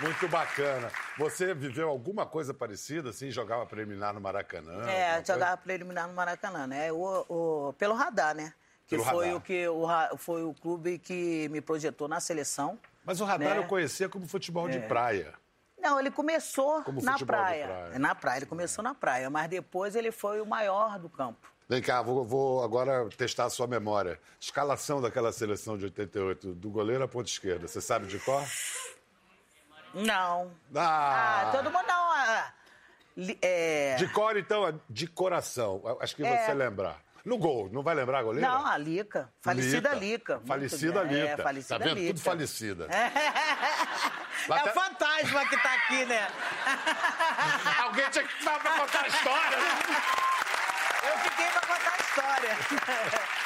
Muito 0.00 0.28
bacana. 0.28 0.90
Você 1.18 1.52
viveu 1.52 1.88
alguma 1.88 2.24
coisa 2.24 2.54
parecida, 2.54 3.10
assim? 3.10 3.30
Jogava 3.30 3.66
preliminar 3.66 4.14
no 4.14 4.20
Maracanã? 4.20 4.88
É, 4.88 5.22
jogava 5.24 5.56
coisa? 5.56 5.56
preliminar 5.58 6.08
no 6.08 6.14
Maracanã, 6.14 6.66
né? 6.66 6.90
O, 6.90 7.26
o, 7.28 7.72
pelo 7.74 7.94
radar, 7.94 8.34
né? 8.34 8.54
Que 8.86 8.96
pelo 8.96 9.04
foi 9.04 9.26
radar. 9.26 9.36
o 9.36 9.40
que 9.42 9.68
o, 9.68 10.16
foi 10.16 10.42
o 10.42 10.54
clube 10.54 10.98
que 10.98 11.48
me 11.50 11.60
projetou 11.60 12.08
na 12.08 12.18
seleção. 12.18 12.78
Mas 13.04 13.20
o 13.20 13.24
radar 13.24 13.50
né? 13.54 13.58
eu 13.58 13.66
conhecia 13.66 14.08
como 14.08 14.26
futebol 14.26 14.68
é. 14.68 14.72
de 14.72 14.80
praia. 14.80 15.34
Não, 15.78 15.98
ele 15.98 16.10
começou 16.10 16.82
como 16.82 17.02
na 17.02 17.18
praia. 17.18 17.66
praia. 17.66 17.98
Na 17.98 18.14
praia, 18.14 18.38
ele 18.38 18.46
começou 18.46 18.82
é. 18.82 18.88
na 18.88 18.94
praia, 18.94 19.28
mas 19.28 19.48
depois 19.48 19.94
ele 19.94 20.10
foi 20.10 20.40
o 20.40 20.46
maior 20.46 20.98
do 20.98 21.08
campo. 21.08 21.48
Vem 21.68 21.80
cá, 21.80 22.02
vou, 22.02 22.24
vou, 22.24 22.64
agora 22.64 23.08
testar 23.16 23.44
a 23.44 23.50
sua 23.50 23.66
memória. 23.66 24.18
Escalação 24.40 25.00
daquela 25.00 25.30
seleção 25.30 25.78
de 25.78 25.84
88, 25.84 26.54
do 26.54 26.70
goleiro 26.70 27.04
à 27.04 27.08
ponta 27.08 27.28
esquerda. 27.28 27.68
Você 27.68 27.80
sabe 27.80 28.06
de 28.06 28.18
qual? 28.18 28.44
Não. 29.94 30.52
Ah, 30.74 31.42
ah 31.42 31.50
todo 31.52 31.70
mundo 31.70 31.86
não. 31.86 32.12
Ah, 32.12 32.52
é... 33.42 33.96
De 33.96 34.08
cor, 34.08 34.36
então, 34.36 34.80
de 34.88 35.06
coração. 35.06 35.82
Acho 36.00 36.16
que 36.16 36.24
é... 36.24 36.46
você 36.46 36.54
lembrar. 36.54 37.00
No 37.24 37.36
gol, 37.36 37.68
não 37.70 37.82
vai 37.82 37.94
lembrar 37.94 38.20
a 38.20 38.22
goleira? 38.22 38.48
Não, 38.48 38.66
a 38.66 38.78
Lica. 38.78 39.30
Falecida 39.42 39.90
Lica. 39.90 40.34
Lica. 40.34 40.40
Falecida 40.46 41.02
Lica. 41.02 41.28
É, 41.28 41.36
falecida 41.36 41.78
tá 41.78 41.84
vendo? 41.84 41.98
Lica. 41.98 42.14
Tudo 42.14 42.22
falecida. 42.22 42.86
É, 42.88 43.12
é 44.48 44.64
o 44.64 44.72
fantasma 44.72 45.46
que 45.48 45.62
tá 45.62 45.74
aqui, 45.74 46.04
né? 46.06 46.28
Alguém 47.84 48.08
tinha 48.10 48.24
que 48.24 48.38
estar 48.38 48.58
pra 48.58 48.78
contar 48.78 49.04
a 49.04 49.08
história, 49.08 49.56
né? 49.58 49.68
Eu 51.12 51.18
fiquei 51.18 51.46
pra 51.46 51.60
contar 51.60 51.92
a 51.92 52.00
história. 52.00 53.30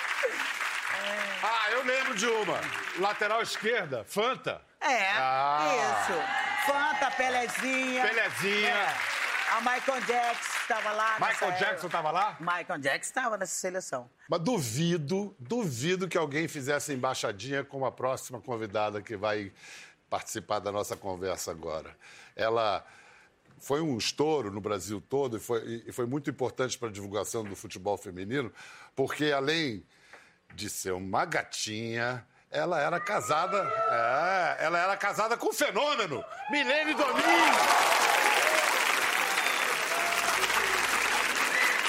Ah, 1.46 1.70
eu 1.72 1.84
lembro 1.84 2.14
de 2.14 2.26
uma. 2.26 2.58
Lateral 2.98 3.42
esquerda, 3.42 4.02
Fanta. 4.04 4.62
É, 4.84 5.10
ah. 5.12 6.06
isso. 6.06 6.20
Fanta, 6.66 7.10
Pelezinha. 7.10 8.06
Pelezinha. 8.06 8.68
É. 8.68 9.14
A 9.52 9.60
Michael 9.60 10.00
Jackson 10.00 10.58
estava 10.62 10.92
lá. 10.92 11.18
Michael 11.20 11.52
Jackson 11.52 11.86
estava 11.86 12.10
lá? 12.10 12.36
Michael 12.40 12.78
Jackson 12.80 13.10
estava 13.10 13.36
nessa 13.36 13.54
seleção. 13.54 14.10
Mas 14.28 14.40
duvido, 14.40 15.34
duvido 15.38 16.08
que 16.08 16.18
alguém 16.18 16.48
fizesse 16.48 16.92
embaixadinha 16.92 17.62
com 17.62 17.86
a 17.86 17.92
próxima 17.92 18.40
convidada 18.40 19.00
que 19.00 19.16
vai 19.16 19.52
participar 20.10 20.58
da 20.58 20.72
nossa 20.72 20.96
conversa 20.96 21.50
agora. 21.50 21.96
Ela 22.34 22.84
foi 23.58 23.80
um 23.80 23.96
estouro 23.96 24.50
no 24.50 24.60
Brasil 24.60 25.00
todo 25.00 25.36
e 25.36 25.40
foi, 25.40 25.84
e 25.86 25.92
foi 25.92 26.06
muito 26.06 26.28
importante 26.30 26.76
para 26.76 26.88
a 26.88 26.92
divulgação 26.92 27.44
do 27.44 27.54
futebol 27.54 27.96
feminino, 27.96 28.52
porque 28.94 29.32
além 29.32 29.84
de 30.54 30.68
ser 30.68 30.92
uma 30.92 31.24
gatinha, 31.24 32.26
ela 32.54 32.80
era 32.80 33.00
casada, 33.00 33.58
é, 33.90 34.64
ela 34.64 34.78
era 34.78 34.96
casada 34.96 35.37
com 35.37 35.49
o 35.49 35.52
fenômeno 35.52 36.25
Milene 36.50 36.94
Domingues. 36.94 38.03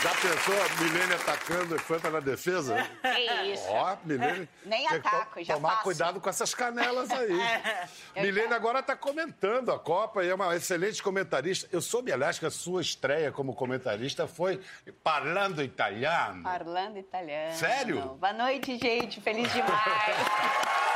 Já 0.05 0.11
pensou 0.11 0.53
a 0.53 0.83
Milene 0.83 1.13
atacando 1.15 1.75
e 1.75 1.79
Fanta 1.79 2.11
na 2.11 2.19
defesa? 2.19 2.75
Que 3.01 3.51
isso. 3.51 3.65
Ó, 3.69 3.97
Milene. 4.03 4.47
Nem 4.63 4.85
ataco, 4.87 5.43
já 5.43 5.55
Tomar 5.55 5.71
faço. 5.71 5.83
cuidado 5.83 6.21
com 6.21 6.29
essas 6.29 6.53
canelas 6.53 7.09
aí. 7.09 7.35
Milene 8.15 8.53
agora 8.53 8.81
está 8.81 8.95
comentando 8.95 9.71
a 9.71 9.79
Copa 9.79 10.23
e 10.23 10.29
é 10.29 10.35
uma 10.35 10.55
excelente 10.55 11.01
comentarista. 11.01 11.67
Eu 11.71 11.81
soube, 11.81 12.13
aliás, 12.13 12.37
que 12.37 12.45
a 12.45 12.51
sua 12.51 12.83
estreia 12.83 13.31
como 13.31 13.55
comentarista 13.55 14.27
foi 14.27 14.61
Parlando 15.03 15.63
Italiano. 15.63 16.43
Parlando 16.43 16.99
Italiano. 16.99 17.55
Sério? 17.55 18.01
Boa 18.19 18.33
noite, 18.33 18.77
gente. 18.77 19.19
Feliz 19.19 19.51
demais. 19.51 19.75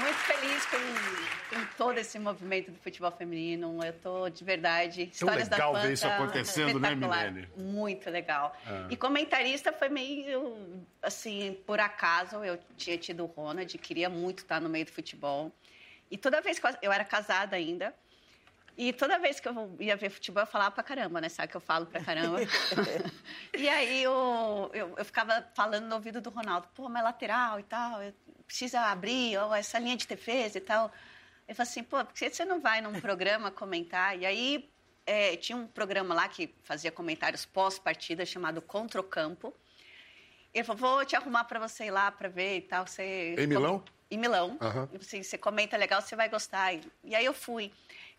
Muito 0.00 0.18
feliz 0.18 0.64
com, 0.66 1.54
com, 1.54 1.66
todo 1.76 1.98
esse 1.98 2.18
movimento 2.18 2.70
do 2.70 2.78
futebol 2.78 3.10
feminino. 3.10 3.78
Eu 3.82 3.90
estou 3.90 4.30
de 4.30 4.42
verdade. 4.42 5.10
Histórias 5.12 5.48
Tão 5.48 5.58
legal 5.58 5.72
da 5.72 5.78
Fanta, 5.78 5.88
ver 5.88 5.94
isso 5.94 6.06
acontecendo, 6.06 6.80
né, 6.80 6.94
Milene? 6.94 7.48
Muito 7.56 8.08
legal. 8.08 8.56
Ah. 8.66 8.86
E 8.88 8.96
comentarista 8.96 9.72
foi 9.72 9.88
meio 9.88 10.84
assim, 11.02 11.58
por 11.66 11.78
acaso. 11.78 12.42
Eu 12.44 12.58
tinha 12.76 12.96
tido 12.96 13.24
o 13.24 13.26
Ronald, 13.26 13.76
queria 13.78 14.08
muito 14.08 14.38
estar 14.38 14.60
no 14.60 14.68
meio 14.68 14.84
do 14.84 14.92
futebol. 14.92 15.52
E 16.10 16.16
toda 16.16 16.40
vez 16.40 16.58
que 16.58 16.66
eu, 16.66 16.70
eu 16.82 16.92
era 16.92 17.04
casada 17.04 17.56
ainda, 17.56 17.94
e 18.76 18.92
toda 18.92 19.18
vez 19.18 19.38
que 19.38 19.48
eu 19.48 19.76
ia 19.78 19.96
ver 19.96 20.10
futebol, 20.10 20.42
eu 20.42 20.46
falava 20.46 20.70
pra 20.70 20.82
caramba, 20.82 21.20
né? 21.20 21.28
Sabe 21.28 21.48
que 21.48 21.56
eu 21.56 21.60
falo 21.60 21.86
pra 21.86 22.02
caramba? 22.02 22.38
e 23.56 23.68
aí 23.68 24.02
eu, 24.02 24.70
eu, 24.72 24.94
eu, 24.96 25.04
ficava 25.04 25.46
falando 25.54 25.86
no 25.86 25.94
ouvido 25.96 26.20
do 26.20 26.30
Ronaldo, 26.30 26.68
pô, 26.74 26.88
mas 26.88 27.04
lateral 27.04 27.60
e 27.60 27.62
tal, 27.62 28.00
precisa 28.46 28.80
abrir, 28.80 29.36
ou 29.38 29.54
essa 29.54 29.78
linha 29.78 29.96
de 29.96 30.06
defesa 30.06 30.58
e 30.58 30.60
tal. 30.60 30.90
Eu 31.46 31.54
falei 31.54 31.70
assim, 31.70 31.82
pô, 31.82 32.02
por 32.04 32.14
que 32.14 32.30
você 32.30 32.44
não 32.44 32.60
vai 32.60 32.80
num 32.80 32.98
programa 33.00 33.50
comentar? 33.50 34.18
E 34.18 34.24
aí 34.24 34.70
é, 35.04 35.36
tinha 35.36 35.56
um 35.56 35.66
programa 35.66 36.14
lá 36.14 36.28
que 36.28 36.54
fazia 36.62 36.90
comentários 36.90 37.44
pós-partida 37.44 38.24
chamado 38.24 38.62
Contra 38.62 39.00
o 39.00 39.04
Campo. 39.04 39.54
Ele 40.54 40.64
falou, 40.64 40.96
vou 40.96 41.04
te 41.04 41.16
arrumar 41.16 41.44
para 41.44 41.58
você 41.58 41.86
ir 41.86 41.90
lá 41.90 42.10
para 42.10 42.28
ver 42.28 42.58
e 42.58 42.60
tal. 42.62 42.86
Você... 42.86 43.34
Em 43.38 43.46
Milão? 43.46 43.82
Em 44.10 44.18
Milão. 44.18 44.58
Uhum. 44.60 44.98
Assim, 45.00 45.22
você 45.22 45.38
comenta 45.38 45.76
legal, 45.76 46.00
você 46.00 46.14
vai 46.14 46.28
gostar. 46.28 46.74
E 47.02 47.14
aí 47.14 47.24
eu 47.24 47.32
fui. 47.32 47.72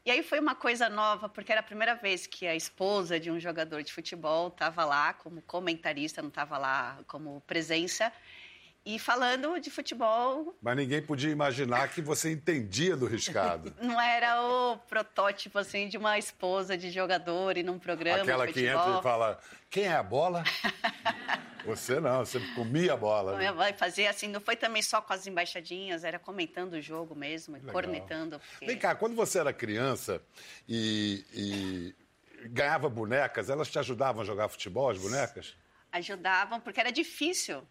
E 0.05 0.11
aí 0.11 0.21
foi 0.21 0.37
uma 0.39 0.53
coisa 0.53 0.89
nova, 0.89 1.29
porque 1.29 1.49
era 1.51 1.61
a 1.61 1.63
primeira 1.63 1.95
vez 1.95 2.27
que 2.27 2.45
a 2.45 2.53
esposa 2.53 3.17
de 3.17 3.31
um 3.31 3.39
jogador 3.39 3.81
de 3.83 3.93
futebol 3.93 4.49
estava 4.49 4.83
lá 4.83 5.13
como 5.13 5.41
comentarista, 5.43 6.21
não 6.21 6.27
estava 6.27 6.57
lá 6.57 7.01
como 7.07 7.39
presença. 7.47 8.11
E 8.85 8.99
falando 8.99 9.59
de 9.59 9.69
futebol. 9.69 10.57
Mas 10.61 10.75
ninguém 10.75 11.01
podia 11.01 11.29
imaginar 11.29 11.87
que 11.87 12.01
você 12.01 12.31
entendia 12.31 12.97
do 12.97 13.05
riscado. 13.05 13.73
Não 13.81 13.99
era 13.99 14.41
o 14.41 14.77
protótipo 14.77 15.57
assim 15.57 15.87
de 15.87 15.97
uma 15.97 16.17
esposa 16.17 16.77
de 16.77 16.91
jogador 16.91 17.57
e 17.57 17.63
num 17.63 17.79
programa. 17.79 18.23
Aquela 18.23 18.45
que 18.45 18.65
entra 18.65 18.99
e 18.99 19.01
fala: 19.01 19.39
quem 19.69 19.85
é 19.85 19.93
a 19.93 20.03
bola? 20.03 20.43
Você 21.65 21.97
não, 21.99 22.25
você 22.25 22.41
comia 22.55 22.91
a 22.91 22.97
bola. 22.97 23.37
Né? 23.37 23.49
Vai 23.53 23.71
fazer 23.71 24.07
assim, 24.07 24.27
não 24.27 24.41
foi 24.41 24.55
também 24.55 24.81
só 24.81 25.01
com 25.01 25.13
as 25.13 25.25
embaixadinhas, 25.27 26.03
era 26.03 26.19
comentando 26.19 26.73
o 26.73 26.81
jogo 26.81 27.15
mesmo, 27.15 27.55
Legal. 27.55 27.71
cornetando. 27.71 28.37
Porque... 28.37 28.65
Vem 28.65 28.77
cá, 28.77 28.93
quando 28.93 29.15
você 29.15 29.39
era 29.39 29.53
criança 29.53 30.21
e, 30.67 31.23
e 31.33 31.95
ganhava 32.49 32.89
bonecas, 32.89 33.49
elas 33.49 33.69
te 33.69 33.79
ajudavam 33.79 34.23
a 34.23 34.25
jogar 34.25 34.49
futebol, 34.49 34.89
as 34.89 34.97
bonecas? 34.97 35.55
Ajudavam, 35.89 36.59
porque 36.59 36.79
era 36.81 36.91
difícil 36.91 37.65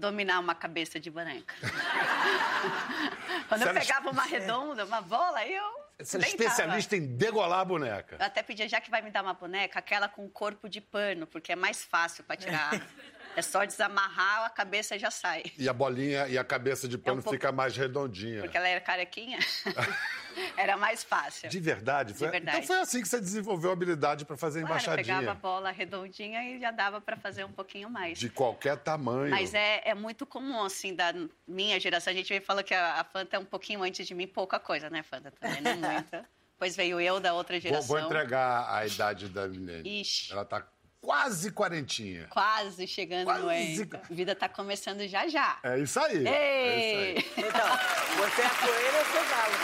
dominar 0.00 0.40
uma 0.40 0.54
cabeça 0.54 0.98
de 0.98 1.10
boneca. 1.10 1.54
Quando 3.48 3.62
eu 3.62 3.74
pegava 3.74 4.10
uma 4.10 4.22
redonda, 4.22 4.84
uma 4.84 5.00
bola, 5.00 5.46
eu 5.46 5.80
você 5.98 6.16
é 6.16 6.20
especialista 6.20 6.96
em 6.96 7.06
degolar 7.06 7.60
a 7.60 7.64
boneca. 7.64 8.16
Eu 8.18 8.24
até 8.24 8.42
pedia, 8.42 8.66
já 8.66 8.80
que 8.80 8.90
vai 8.90 9.02
me 9.02 9.10
dar 9.10 9.22
uma 9.22 9.34
boneca, 9.34 9.78
aquela 9.78 10.08
com 10.08 10.28
corpo 10.30 10.68
de 10.68 10.80
pano, 10.80 11.26
porque 11.26 11.52
é 11.52 11.56
mais 11.56 11.84
fácil 11.84 12.24
para 12.24 12.36
tirar. 12.36 12.70
É 13.40 13.42
só 13.42 13.64
desamarrar, 13.64 14.44
a 14.44 14.50
cabeça 14.50 14.98
já 14.98 15.10
sai. 15.10 15.44
E 15.56 15.66
a 15.66 15.72
bolinha 15.72 16.28
e 16.28 16.36
a 16.36 16.44
cabeça 16.44 16.86
de 16.86 16.98
pano 16.98 17.16
é 17.16 17.20
um 17.20 17.22
pouco... 17.22 17.36
fica 17.36 17.50
mais 17.50 17.74
redondinha. 17.74 18.42
Porque 18.42 18.54
ela 18.54 18.68
era 18.68 18.80
carequinha. 18.82 19.38
era 20.58 20.76
mais 20.76 21.02
fácil. 21.02 21.48
De 21.48 21.58
verdade? 21.58 22.12
Foi... 22.12 22.26
De 22.26 22.32
verdade. 22.32 22.58
Então 22.58 22.66
foi 22.66 22.82
assim 22.82 23.00
que 23.00 23.08
você 23.08 23.18
desenvolveu 23.18 23.70
a 23.70 23.72
habilidade 23.72 24.26
para 24.26 24.36
fazer 24.36 24.60
claro, 24.60 24.74
embaixadinha. 24.74 25.16
pegava 25.16 25.30
a 25.30 25.34
bola 25.34 25.70
redondinha 25.70 26.42
e 26.44 26.60
já 26.60 26.70
dava 26.70 27.00
para 27.00 27.16
fazer 27.16 27.44
um 27.44 27.52
pouquinho 27.52 27.88
mais. 27.88 28.18
De 28.18 28.28
qualquer 28.28 28.76
tamanho. 28.76 29.30
Mas 29.30 29.54
é, 29.54 29.80
é 29.86 29.94
muito 29.94 30.26
comum, 30.26 30.62
assim, 30.62 30.94
da 30.94 31.14
minha 31.48 31.80
geração. 31.80 32.12
A 32.12 32.16
gente 32.16 32.38
fala 32.40 32.62
que 32.62 32.74
a, 32.74 33.00
a 33.00 33.04
Fanta 33.04 33.36
é 33.36 33.38
um 33.38 33.44
pouquinho 33.46 33.82
antes 33.82 34.06
de 34.06 34.14
mim, 34.14 34.26
pouca 34.26 34.60
coisa, 34.60 34.90
né, 34.90 35.02
Fanta? 35.02 35.30
Também 35.30 35.62
não 35.62 35.76
muita. 35.80 36.28
Depois 36.52 36.76
veio 36.76 37.00
eu 37.00 37.18
da 37.18 37.32
outra 37.32 37.58
geração. 37.58 37.88
Vou, 37.88 37.96
vou 37.96 38.06
entregar 38.06 38.70
a 38.70 38.86
idade 38.86 39.30
da 39.30 39.48
Milene. 39.48 40.02
Ixi. 40.02 40.30
Ela 40.30 40.44
tá 40.44 40.62
quase 41.00 41.50
quarentinha. 41.50 42.26
Quase 42.30 42.86
chegando 42.86 43.24
quase... 43.24 43.84
no. 43.86 43.96
A 43.96 44.14
vida 44.14 44.34
tá 44.34 44.48
começando 44.48 45.06
já 45.08 45.26
já. 45.28 45.58
É 45.62 45.78
isso 45.78 45.98
aí. 45.98 46.26
Ei! 46.26 46.34
É 46.34 47.18
isso 47.18 47.30
aí. 47.36 47.46
Então, 47.48 47.68
você 48.16 48.42
é 48.42 48.48
coelho 48.48 48.98
ou 48.98 49.04
você 49.04 49.18
galo? 49.30 49.54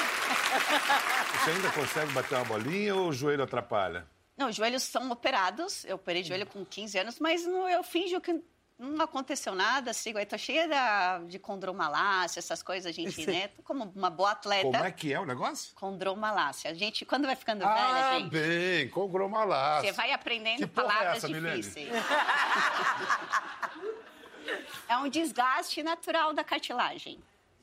Você 1.44 1.50
ainda 1.50 1.70
consegue 1.70 2.12
bater 2.12 2.34
uma 2.36 2.44
bolinha 2.44 2.94
ou 2.94 3.08
o 3.08 3.12
joelho 3.12 3.42
atrapalha? 3.42 4.06
Não, 4.36 4.48
os 4.48 4.56
joelhos 4.56 4.82
são 4.82 5.10
operados. 5.10 5.84
Eu 5.84 5.96
operei 5.96 6.22
joelho 6.22 6.46
com 6.46 6.64
15 6.64 6.98
anos, 6.98 7.18
mas 7.18 7.46
eu 7.46 7.82
finjo 7.82 8.20
que 8.20 8.42
não 8.78 9.04
aconteceu 9.04 9.54
nada, 9.54 9.92
sigo 9.94 10.18
aí, 10.18 10.26
tô 10.26 10.36
cheia 10.36 10.68
da, 10.68 11.20
de 11.20 11.38
condromalácia, 11.38 12.38
essas 12.38 12.62
coisas, 12.62 12.84
a 12.86 12.92
gente, 12.92 13.26
né? 13.26 13.48
Como 13.64 13.90
uma 13.96 14.10
boa 14.10 14.32
atleta. 14.32 14.70
Como 14.70 14.84
é 14.84 14.90
que 14.90 15.10
é 15.12 15.18
o 15.18 15.24
negócio? 15.24 15.74
Condromalácia. 15.74 16.70
A 16.70 16.74
gente, 16.74 17.06
quando 17.06 17.24
vai 17.24 17.34
ficando 17.34 17.64
ah, 17.64 17.74
velha, 17.74 18.18
gente... 18.18 18.30
bem, 18.30 18.88
condromalácia. 18.90 19.88
Você 19.88 19.96
vai 19.96 20.12
aprendendo 20.12 20.58
que 20.58 20.66
palavras 20.66 21.14
é 21.14 21.16
essa, 21.16 21.28
difíceis. 21.28 21.88
é 24.88 24.96
um 24.98 25.08
desgaste 25.08 25.82
natural 25.82 26.34
da 26.34 26.44
cartilagem. 26.44 27.18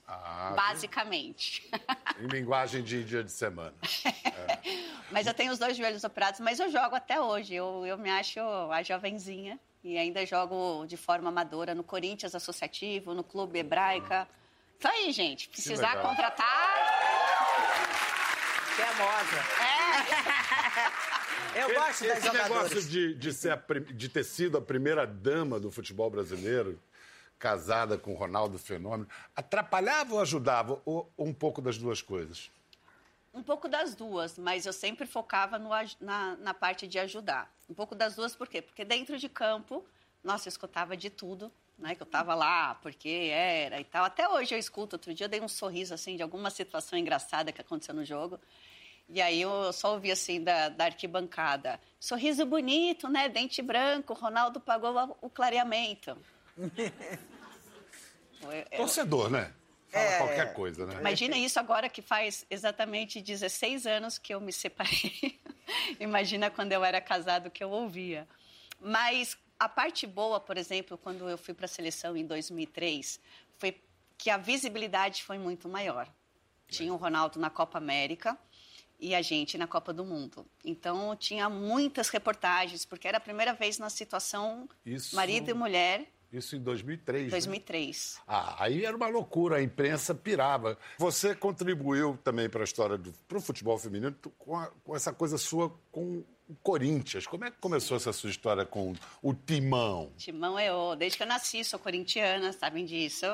Ah, 0.07 0.53
basicamente. 0.55 1.69
Em 2.19 2.27
linguagem 2.27 2.83
de 2.83 3.03
dia 3.03 3.23
de 3.23 3.31
semana. 3.31 3.75
É. 4.33 4.59
Mas 5.11 5.27
eu 5.27 5.33
tenho 5.33 5.53
os 5.53 5.59
dois 5.59 5.77
joelhos 5.77 6.03
operados, 6.03 6.39
mas 6.39 6.59
eu 6.59 6.67
jogo 6.69 6.95
até 6.95 7.21
hoje. 7.21 7.53
Eu, 7.53 7.85
eu 7.85 7.99
me 7.99 8.09
acho 8.09 8.39
a 8.39 8.81
jovenzinha 8.81 9.59
e 9.83 9.97
ainda 9.97 10.25
jogo 10.25 10.85
de 10.85 10.95
forma 10.95 11.29
amadora 11.29 11.75
no 11.75 11.83
Corinthians 11.83 12.33
Associativo, 12.33 13.13
no 13.13 13.23
Clube 13.23 13.59
Hebraica. 13.59 14.27
Isso 14.79 14.87
aí, 14.87 15.11
gente. 15.11 15.49
Precisar 15.49 16.01
contratar. 16.01 16.75
Famosa. 18.75 19.37
É. 19.61 21.13
Eu 21.55 21.73
gosto 21.73 22.05
Esse 22.05 22.21
das 22.21 22.33
negócio 22.33 22.81
de, 22.81 23.13
de, 23.13 23.33
ser 23.33 23.51
a, 23.51 23.63
de 23.93 24.09
ter 24.09 24.23
sido 24.23 24.57
a 24.57 24.61
primeira 24.61 25.05
dama 25.05 25.59
do 25.59 25.69
futebol 25.69 26.09
brasileiro, 26.09 26.79
casada 27.37 27.97
com 27.97 28.13
Ronaldo 28.13 28.57
Fenômeno, 28.57 29.07
atrapalhava 29.35 30.15
ou 30.15 30.21
ajudava? 30.21 30.81
Ou 30.85 31.11
um 31.17 31.33
pouco 31.33 31.61
das 31.61 31.77
duas 31.77 32.01
coisas? 32.01 32.49
Um 33.33 33.41
pouco 33.41 33.67
das 33.67 33.95
duas, 33.95 34.37
mas 34.37 34.65
eu 34.65 34.73
sempre 34.73 35.07
focava 35.07 35.57
no, 35.57 35.69
na, 35.99 36.35
na 36.35 36.53
parte 36.53 36.87
de 36.87 36.99
ajudar. 36.99 37.51
Um 37.67 37.73
pouco 37.73 37.95
das 37.95 38.15
duas, 38.15 38.35
por 38.35 38.47
quê? 38.47 38.61
Porque 38.61 38.85
dentro 38.85 39.17
de 39.17 39.27
campo, 39.27 39.83
nossa, 40.23 40.47
eu 40.47 40.51
escutava 40.51 40.95
de 40.95 41.09
tudo, 41.09 41.51
né? 41.77 41.95
Que 41.95 42.03
eu 42.03 42.07
tava 42.07 42.35
lá, 42.35 42.75
porque 42.75 43.29
era 43.31 43.79
e 43.79 43.83
tal. 43.83 44.05
Até 44.05 44.29
hoje 44.29 44.53
eu 44.53 44.59
escuto. 44.59 44.97
Outro 44.97 45.13
dia 45.15 45.25
eu 45.25 45.29
dei 45.29 45.41
um 45.41 45.47
sorriso, 45.47 45.95
assim, 45.95 46.15
de 46.15 46.21
alguma 46.21 46.51
situação 46.51 46.97
engraçada 46.97 47.51
que 47.51 47.59
aconteceu 47.59 47.95
no 47.95 48.05
jogo. 48.05 48.39
E 49.09 49.19
aí 49.19 49.41
eu 49.41 49.73
só 49.73 49.93
ouvi, 49.93 50.11
assim, 50.11 50.43
da, 50.43 50.69
da 50.69 50.85
arquibancada. 50.85 51.79
Sorriso 51.99 52.45
bonito, 52.45 53.09
né? 53.09 53.27
Dente 53.29 53.63
branco, 53.63 54.13
Ronaldo 54.13 54.59
pagou 54.59 55.17
o 55.21 55.29
clareamento. 55.29 56.15
Torcedor, 58.77 59.29
né? 59.29 59.53
Fala 59.93 60.05
é... 60.05 60.17
qualquer 60.17 60.53
coisa, 60.53 60.85
né? 60.87 60.95
Imagina 60.99 61.37
isso 61.37 61.59
agora 61.59 61.87
que 61.87 62.01
faz 62.01 62.45
exatamente 62.49 63.21
16 63.21 63.85
anos 63.85 64.17
que 64.17 64.33
eu 64.33 64.41
me 64.41 64.51
separei. 64.51 65.39
Imagina 65.99 66.49
quando 66.49 66.71
eu 66.71 66.83
era 66.83 66.99
casado 66.99 67.51
que 67.51 67.63
eu 67.63 67.69
ouvia. 67.69 68.27
Mas 68.81 69.37
a 69.59 69.69
parte 69.69 70.07
boa, 70.07 70.39
por 70.39 70.57
exemplo, 70.57 70.97
quando 70.97 71.29
eu 71.29 71.37
fui 71.37 71.53
para 71.53 71.65
a 71.65 71.69
seleção 71.69 72.17
em 72.17 72.25
2003, 72.25 73.19
foi 73.59 73.79
que 74.17 74.31
a 74.31 74.37
visibilidade 74.37 75.23
foi 75.23 75.37
muito 75.37 75.69
maior. 75.69 76.11
Tinha 76.67 76.91
o 76.91 76.97
Ronaldo 76.97 77.39
na 77.39 77.51
Copa 77.51 77.77
América 77.77 78.35
e 78.99 79.13
a 79.13 79.21
gente 79.21 79.59
na 79.59 79.67
Copa 79.67 79.93
do 79.93 80.03
Mundo. 80.03 80.43
Então 80.65 81.15
tinha 81.15 81.47
muitas 81.49 82.09
reportagens, 82.09 82.83
porque 82.83 83.07
era 83.07 83.17
a 83.17 83.21
primeira 83.21 83.53
vez 83.53 83.77
na 83.77 83.91
situação 83.91 84.67
Isso... 84.83 85.15
marido 85.15 85.51
e 85.51 85.53
mulher 85.53 86.07
isso 86.33 86.55
em 86.55 86.59
2003. 86.59 87.29
2003. 87.31 88.15
Né? 88.17 88.23
Ah, 88.27 88.55
aí 88.63 88.83
era 88.83 88.95
uma 88.95 89.07
loucura, 89.07 89.57
a 89.57 89.61
imprensa 89.61 90.15
pirava. 90.15 90.77
Você 90.97 91.35
contribuiu 91.35 92.17
também 92.23 92.49
para 92.49 92.61
a 92.61 92.63
história 92.63 92.97
do 92.97 93.13
pro 93.27 93.39
futebol 93.39 93.77
feminino 93.77 94.15
com, 94.37 94.57
a, 94.57 94.67
com, 94.83 94.95
essa 94.95 95.13
coisa 95.13 95.37
sua 95.37 95.73
com 95.91 96.23
o 96.47 96.55
Corinthians. 96.61 97.27
Como 97.27 97.45
é 97.45 97.51
que 97.51 97.57
começou 97.57 97.97
essa 97.97 98.11
sua 98.11 98.29
história 98.29 98.65
com 98.65 98.93
o 99.21 99.33
Timão? 99.33 100.11
Timão 100.17 100.57
é 100.57 100.73
o. 100.73 100.95
Desde 100.95 101.17
que 101.17 101.23
eu 101.23 101.27
nasci, 101.27 101.63
sou 101.63 101.79
corintiana, 101.79 102.51
sabem 102.51 102.85
disso. 102.85 103.25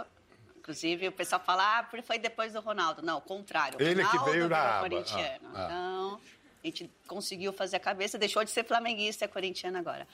Inclusive, 0.57 1.07
o 1.07 1.11
pessoal 1.11 1.41
fala, 1.43 1.79
ah, 1.79 1.89
foi 2.03 2.19
depois 2.19 2.53
do 2.53 2.59
Ronaldo. 2.59 3.01
Não, 3.01 3.17
o 3.17 3.21
contrário. 3.21 3.81
Ele 3.81 4.03
Ronaldo 4.03 4.25
que 4.25 4.31
veio 4.31 4.49
na 4.49 4.79
corintiano. 4.81 5.49
Ah, 5.53 5.57
ah. 5.57 5.65
Então, 5.65 6.21
a 6.63 6.67
gente 6.67 6.91
conseguiu 7.07 7.53
fazer 7.53 7.77
a 7.77 7.79
cabeça, 7.79 8.17
deixou 8.17 8.43
de 8.43 8.51
ser 8.51 8.65
flamenguista, 8.65 9.25
é 9.25 9.27
corintiana 9.27 9.79
agora. 9.79 10.07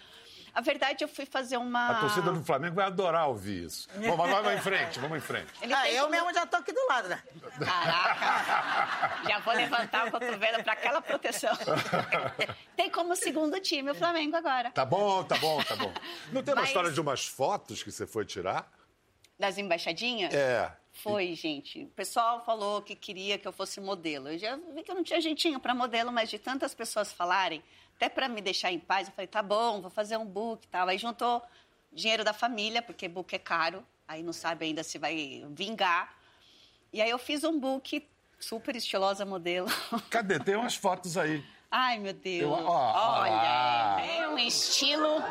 A 0.56 0.62
verdade, 0.62 1.04
eu 1.04 1.08
fui 1.10 1.26
fazer 1.26 1.58
uma. 1.58 1.90
A 1.90 2.00
torcida 2.00 2.32
do 2.32 2.42
Flamengo 2.42 2.76
vai 2.76 2.86
adorar 2.86 3.28
ouvir 3.28 3.66
isso. 3.66 3.90
Bom, 3.94 4.16
mas 4.16 4.32
vamos 4.32 4.54
em 4.54 4.62
frente, 4.62 5.00
vamos 5.00 5.18
em 5.18 5.22
frente. 5.22 5.52
Ele 5.62 5.74
ah, 5.74 5.92
eu 5.92 6.10
mesmo 6.10 6.34
já 6.34 6.46
tô 6.46 6.56
aqui 6.56 6.72
do 6.72 6.88
lado, 6.88 7.10
né? 7.10 7.22
Caraca! 7.60 9.28
já 9.28 9.40
vou 9.40 9.54
levantar 9.54 10.08
o 10.08 10.12
cotovelo 10.12 10.64
para 10.64 10.72
aquela 10.72 11.02
proteção. 11.02 11.54
tem 12.78 12.90
como 12.90 13.18
segundo 13.18 13.60
time 13.60 13.92
o 13.92 13.96
Flamengo 13.96 14.38
agora. 14.38 14.72
Tá 14.72 14.86
bom, 14.86 15.26
tá 15.26 15.38
bom, 15.38 15.62
tá 15.62 15.76
bom. 15.76 15.94
Não 16.32 16.42
tem 16.42 16.54
uma 16.54 16.62
mas... 16.62 16.70
história 16.70 16.90
de 16.90 17.02
umas 17.02 17.26
fotos 17.26 17.84
que 17.84 17.92
você 17.92 18.08
foi 18.08 18.24
tirar? 18.24 18.72
Das 19.38 19.58
embaixadinhas? 19.58 20.34
É. 20.34 20.72
Foi, 20.94 21.34
gente. 21.36 21.84
O 21.84 21.90
pessoal 21.90 22.46
falou 22.46 22.82
que 22.82 22.96
queria 22.96 23.38
que 23.38 23.46
eu 23.46 23.52
fosse 23.52 23.82
modelo. 23.82 24.30
Eu 24.30 24.38
já 24.38 24.56
vi 24.56 24.82
que 24.82 24.90
eu 24.90 24.96
não 24.96 25.04
tinha 25.04 25.20
jeitinho 25.20 25.60
para 25.60 25.76
modelo, 25.76 26.12
mas 26.14 26.30
de 26.30 26.40
tantas 26.40 26.74
pessoas 26.74 27.12
falarem, 27.12 27.62
até 27.96 28.10
para 28.10 28.28
me 28.28 28.42
deixar 28.42 28.72
em 28.72 28.80
paz, 28.80 29.08
eu 29.08 29.14
falei, 29.14 29.28
tá 29.28 29.42
bom, 29.42 29.82
vou 29.82 29.90
fazer 29.90 30.18
um 30.18 30.26
book 30.26 30.66
e 30.66 30.68
tal. 30.68 30.88
Aí 30.88 30.98
juntou 30.98 31.42
dinheiro 31.92 32.24
da 32.24 32.34
família, 32.34 32.82
porque 32.82 33.08
book 33.08 33.34
é 33.34 33.40
caro, 33.40 33.86
aí 34.08 34.22
não 34.22 34.34
sabe 34.34 34.66
ainda 34.66 34.84
se 34.84 34.98
vai 34.98 35.46
vingar. 35.52 36.14
E 36.92 37.02
aí 37.02 37.10
eu 37.10 37.18
fiz 37.18 37.44
um 37.44 37.60
book 37.60 38.06
super 38.40 38.76
estilosa 38.76 39.26
modelo. 39.26 39.68
Cadê? 40.10 40.40
Tem 40.40 40.56
umas 40.56 40.76
fotos 40.76 41.18
aí. 41.18 41.44
Ai, 41.72 41.98
meu 41.98 42.14
Deus. 42.14 42.60
Eu, 42.60 42.66
ó, 42.66 43.22
Olha, 43.22 44.02
é 44.06 44.28
um 44.28 44.38
estilo... 44.38 45.22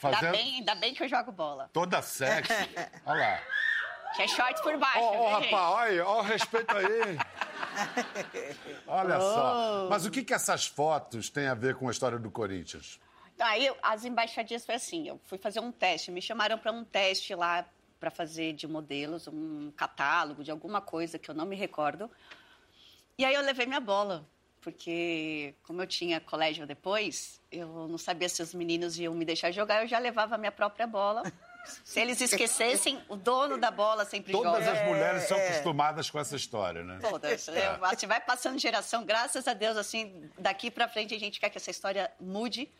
Fazendo... 0.00 0.26
Ainda, 0.26 0.32
bem, 0.32 0.54
ainda 0.56 0.74
bem 0.74 0.94
que 0.94 1.02
eu 1.02 1.08
jogo 1.08 1.32
bola. 1.32 1.70
Toda 1.72 2.02
sexy. 2.02 2.52
Olha 3.06 3.20
lá. 3.20 3.40
Tinha 4.14 4.28
shorts 4.28 4.62
por 4.62 4.76
baixo. 4.76 4.98
Ó, 4.98 5.12
oh, 5.12 5.22
oh, 5.22 5.28
rapaz, 5.30 5.52
olha, 5.52 6.06
ó, 6.06 6.18
o 6.18 6.22
respeito 6.22 6.76
aí. 6.76 7.18
Olha 8.86 9.18
oh. 9.18 9.20
só. 9.20 9.86
Mas 9.90 10.06
o 10.06 10.10
que, 10.10 10.22
que 10.22 10.34
essas 10.34 10.66
fotos 10.66 11.28
têm 11.28 11.46
a 11.46 11.54
ver 11.54 11.76
com 11.76 11.88
a 11.88 11.90
história 11.90 12.18
do 12.18 12.30
Corinthians? 12.30 13.00
Aí 13.38 13.70
as 13.82 14.04
embaixadinhas 14.04 14.64
foi 14.64 14.76
assim, 14.76 15.08
eu 15.08 15.20
fui 15.24 15.38
fazer 15.38 15.60
um 15.60 15.72
teste, 15.72 16.10
me 16.10 16.22
chamaram 16.22 16.56
para 16.56 16.70
um 16.70 16.84
teste 16.84 17.34
lá 17.34 17.66
para 17.98 18.10
fazer 18.10 18.52
de 18.52 18.66
modelos, 18.68 19.26
um 19.26 19.72
catálogo 19.76 20.44
de 20.44 20.50
alguma 20.50 20.80
coisa 20.80 21.18
que 21.18 21.30
eu 21.30 21.34
não 21.34 21.46
me 21.46 21.56
recordo. 21.56 22.10
E 23.18 23.24
aí 23.24 23.34
eu 23.34 23.42
levei 23.42 23.66
minha 23.66 23.80
bola, 23.80 24.28
porque 24.60 25.54
como 25.62 25.82
eu 25.82 25.86
tinha 25.86 26.20
colégio 26.20 26.66
depois, 26.66 27.40
eu 27.50 27.88
não 27.88 27.98
sabia 27.98 28.28
se 28.28 28.42
os 28.42 28.54
meninos 28.54 28.98
iam 28.98 29.14
me 29.14 29.24
deixar 29.24 29.50
jogar, 29.52 29.82
eu 29.82 29.88
já 29.88 29.98
levava 29.98 30.34
a 30.34 30.38
minha 30.38 30.52
própria 30.52 30.86
bola. 30.86 31.22
Se 31.84 32.00
eles 32.00 32.20
esquecessem, 32.20 33.02
o 33.08 33.16
dono 33.16 33.56
da 33.58 33.70
bola 33.70 34.04
sempre 34.04 34.32
Todas 34.32 34.52
joga. 34.52 34.64
Todas 34.64 34.80
as 34.80 34.88
mulheres 34.88 35.22
são 35.24 35.36
é. 35.36 35.48
acostumadas 35.48 36.10
com 36.10 36.18
essa 36.18 36.36
história, 36.36 36.84
né? 36.84 36.98
Todas. 37.00 37.48
É. 37.48 37.78
Assim, 37.82 38.06
vai 38.06 38.20
passando 38.20 38.58
geração, 38.58 39.04
graças 39.04 39.48
a 39.48 39.54
Deus, 39.54 39.76
assim, 39.76 40.30
daqui 40.38 40.70
para 40.70 40.88
frente 40.88 41.14
a 41.14 41.18
gente 41.18 41.40
quer 41.40 41.50
que 41.50 41.58
essa 41.58 41.70
história 41.70 42.10
mude. 42.20 42.70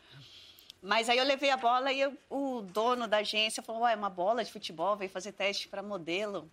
Mas 0.81 1.09
aí 1.09 1.17
eu 1.17 1.25
levei 1.25 1.49
a 1.49 1.57
bola 1.57 1.91
e 1.91 1.99
eu, 1.99 2.15
o 2.29 2.61
dono 2.61 3.07
da 3.07 3.17
agência 3.17 3.63
falou: 3.63 3.81
Ué, 3.81 3.93
é 3.93 3.95
uma 3.95 4.09
bola 4.09 4.43
de 4.43 4.51
futebol, 4.51 4.95
veio 4.95 5.09
fazer 5.09 5.31
teste 5.31 5.67
para 5.67 5.81
modelo. 5.81 6.49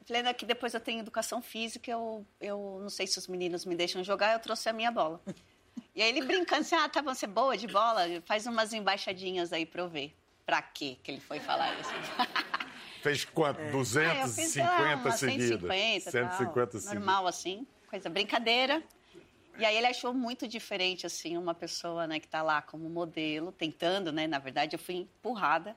Eu 0.00 0.06
falei: 0.06 0.34
que 0.34 0.46
depois 0.46 0.72
eu 0.72 0.80
tenho 0.80 1.00
educação 1.00 1.42
física, 1.42 1.90
eu, 1.90 2.24
eu 2.40 2.78
não 2.80 2.88
sei 2.88 3.08
se 3.08 3.18
os 3.18 3.26
meninos 3.26 3.64
me 3.64 3.74
deixam 3.74 4.04
jogar, 4.04 4.34
eu 4.34 4.38
trouxe 4.38 4.68
a 4.68 4.72
minha 4.72 4.90
bola. 4.90 5.20
E 5.96 6.02
aí 6.02 6.10
ele 6.10 6.22
brincando 6.24 6.60
assim: 6.60 6.76
Ah, 6.76 6.88
tá, 6.88 7.02
você 7.02 7.24
é 7.24 7.28
boa 7.28 7.56
de 7.56 7.66
bola? 7.66 8.02
Faz 8.24 8.46
umas 8.46 8.72
embaixadinhas 8.72 9.52
aí 9.52 9.66
para 9.66 9.82
eu 9.82 9.88
ver. 9.88 10.14
Pra 10.46 10.62
quê 10.62 10.96
que 11.02 11.10
ele 11.10 11.20
foi 11.20 11.40
falar 11.40 11.74
isso? 11.80 11.90
Fez 13.02 13.24
quanto? 13.24 13.60
É. 13.60 13.70
250 13.70 15.08
ah, 15.08 15.12
seguidas? 15.12 15.60
150, 15.60 16.10
150 16.10 16.78
seguidas. 16.78 16.94
Normal, 16.94 17.26
assim, 17.26 17.66
coisa 17.90 18.08
brincadeira. 18.08 18.82
E 19.58 19.64
aí 19.64 19.76
ele 19.76 19.86
achou 19.86 20.12
muito 20.12 20.46
diferente, 20.46 21.06
assim, 21.06 21.36
uma 21.36 21.54
pessoa 21.54 22.06
né, 22.06 22.20
que 22.20 22.26
está 22.26 22.42
lá 22.42 22.60
como 22.60 22.88
modelo, 22.88 23.50
tentando, 23.50 24.12
né? 24.12 24.26
Na 24.26 24.38
verdade, 24.38 24.76
eu 24.76 24.78
fui 24.78 24.96
empurrada. 24.96 25.74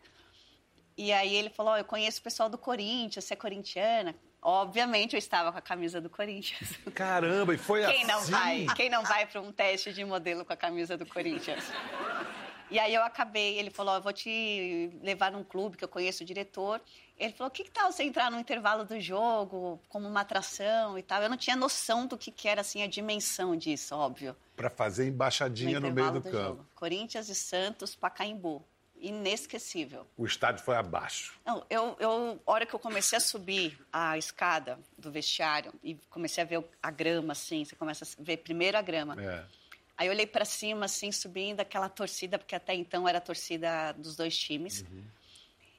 E 0.98 1.14
aí 1.14 1.34
ele 1.34 1.50
falou, 1.50 1.74
oh, 1.74 1.78
eu 1.78 1.86
conheço 1.86 2.20
o 2.20 2.24
pessoal 2.24 2.50
do 2.50 2.58
Corinthians, 2.58 3.24
você 3.24 3.34
é 3.34 3.38
corintiana? 3.38 4.14
Obviamente 4.42 5.14
eu 5.14 5.18
estava 5.18 5.52
com 5.52 5.58
a 5.58 5.62
camisa 5.62 6.02
do 6.02 6.10
Corinthians. 6.10 6.78
Caramba, 6.94 7.54
e 7.54 7.58
foi 7.58 7.86
quem 7.86 8.04
assim? 8.04 8.06
Não 8.06 8.22
vai, 8.22 8.66
quem 8.76 8.90
não 8.90 9.04
vai 9.04 9.26
para 9.26 9.42
um 9.42 9.52
teste 9.52 9.94
de 9.94 10.04
modelo 10.04 10.44
com 10.44 10.52
a 10.52 10.58
camisa 10.58 10.98
do 10.98 11.06
Corinthians? 11.06 11.64
E 12.70 12.78
aí 12.78 12.94
eu 12.94 13.04
acabei, 13.04 13.58
ele 13.58 13.70
falou, 13.70 13.96
eu 13.96 14.02
vou 14.02 14.14
te 14.14 14.92
levar 15.02 15.32
num 15.32 15.44
clube 15.44 15.78
que 15.78 15.84
eu 15.84 15.88
conheço 15.88 16.24
o 16.24 16.26
diretor. 16.26 16.80
Ele 17.18 17.34
falou, 17.34 17.50
o 17.50 17.52
que, 17.52 17.64
que 17.64 17.72
tal 17.72 17.92
você 17.92 18.04
entrar 18.04 18.32
no 18.32 18.40
intervalo 18.40 18.86
do 18.86 19.00
jogo, 19.00 19.80
como 19.90 20.08
uma 20.08 20.22
atração 20.22 20.98
e 20.98 21.04
tal? 21.04 21.22
Eu 21.22 21.30
não 21.30 21.38
tinha 21.38 21.56
noção 21.56 22.06
do 22.08 22.18
que, 22.18 22.32
que 22.32 22.48
era, 22.48 22.62
assim, 22.62 22.82
a 22.82 22.88
dimensão 22.88 23.56
disso, 23.56 23.96
óbvio. 23.96 24.36
Para 24.56 24.70
fazer 24.70 25.08
embaixadinha 25.08 25.80
no, 25.80 25.90
no 25.90 25.94
meio 25.94 26.12
do, 26.12 26.22
do 26.22 26.32
campo. 26.32 26.38
Jogo. 26.38 26.68
Corinthians 26.76 27.28
e 27.28 27.36
Santos, 27.36 27.96
Pacaembu. 27.96 28.64
Inesquecível. 29.02 30.06
O 30.18 30.26
estádio 30.26 30.64
foi 30.64 30.76
abaixo. 30.76 31.40
Não, 31.46 31.66
eu, 31.70 31.96
eu, 32.00 32.42
hora 32.46 32.66
que 32.66 32.74
eu 32.74 32.80
comecei 32.80 33.18
a 33.18 33.22
subir 33.22 33.80
a 33.92 34.18
escada 34.18 34.78
do 34.98 35.10
vestiário 35.10 35.74
e 35.82 35.96
comecei 36.10 36.44
a 36.44 36.48
ver 36.48 36.64
a 36.84 36.92
grama, 36.92 37.32
assim, 37.32 37.64
você 37.64 37.76
começa 37.78 38.04
a 38.04 38.24
ver 38.24 38.38
primeiro 38.38 38.78
a 38.78 38.82
grama. 38.82 39.16
É. 39.22 39.46
Aí 40.00 40.08
eu 40.08 40.14
olhei 40.14 40.26
para 40.26 40.46
cima, 40.46 40.86
assim, 40.86 41.12
subindo 41.12 41.60
aquela 41.60 41.90
torcida, 41.90 42.40
porque 42.40 42.56
até 42.56 42.74
então 42.74 43.06
era 43.06 43.18
a 43.18 43.22
torcida 43.22 43.92
dos 43.92 44.16
dois 44.16 44.38
times. 44.38 44.86
Uhum. 44.90 45.04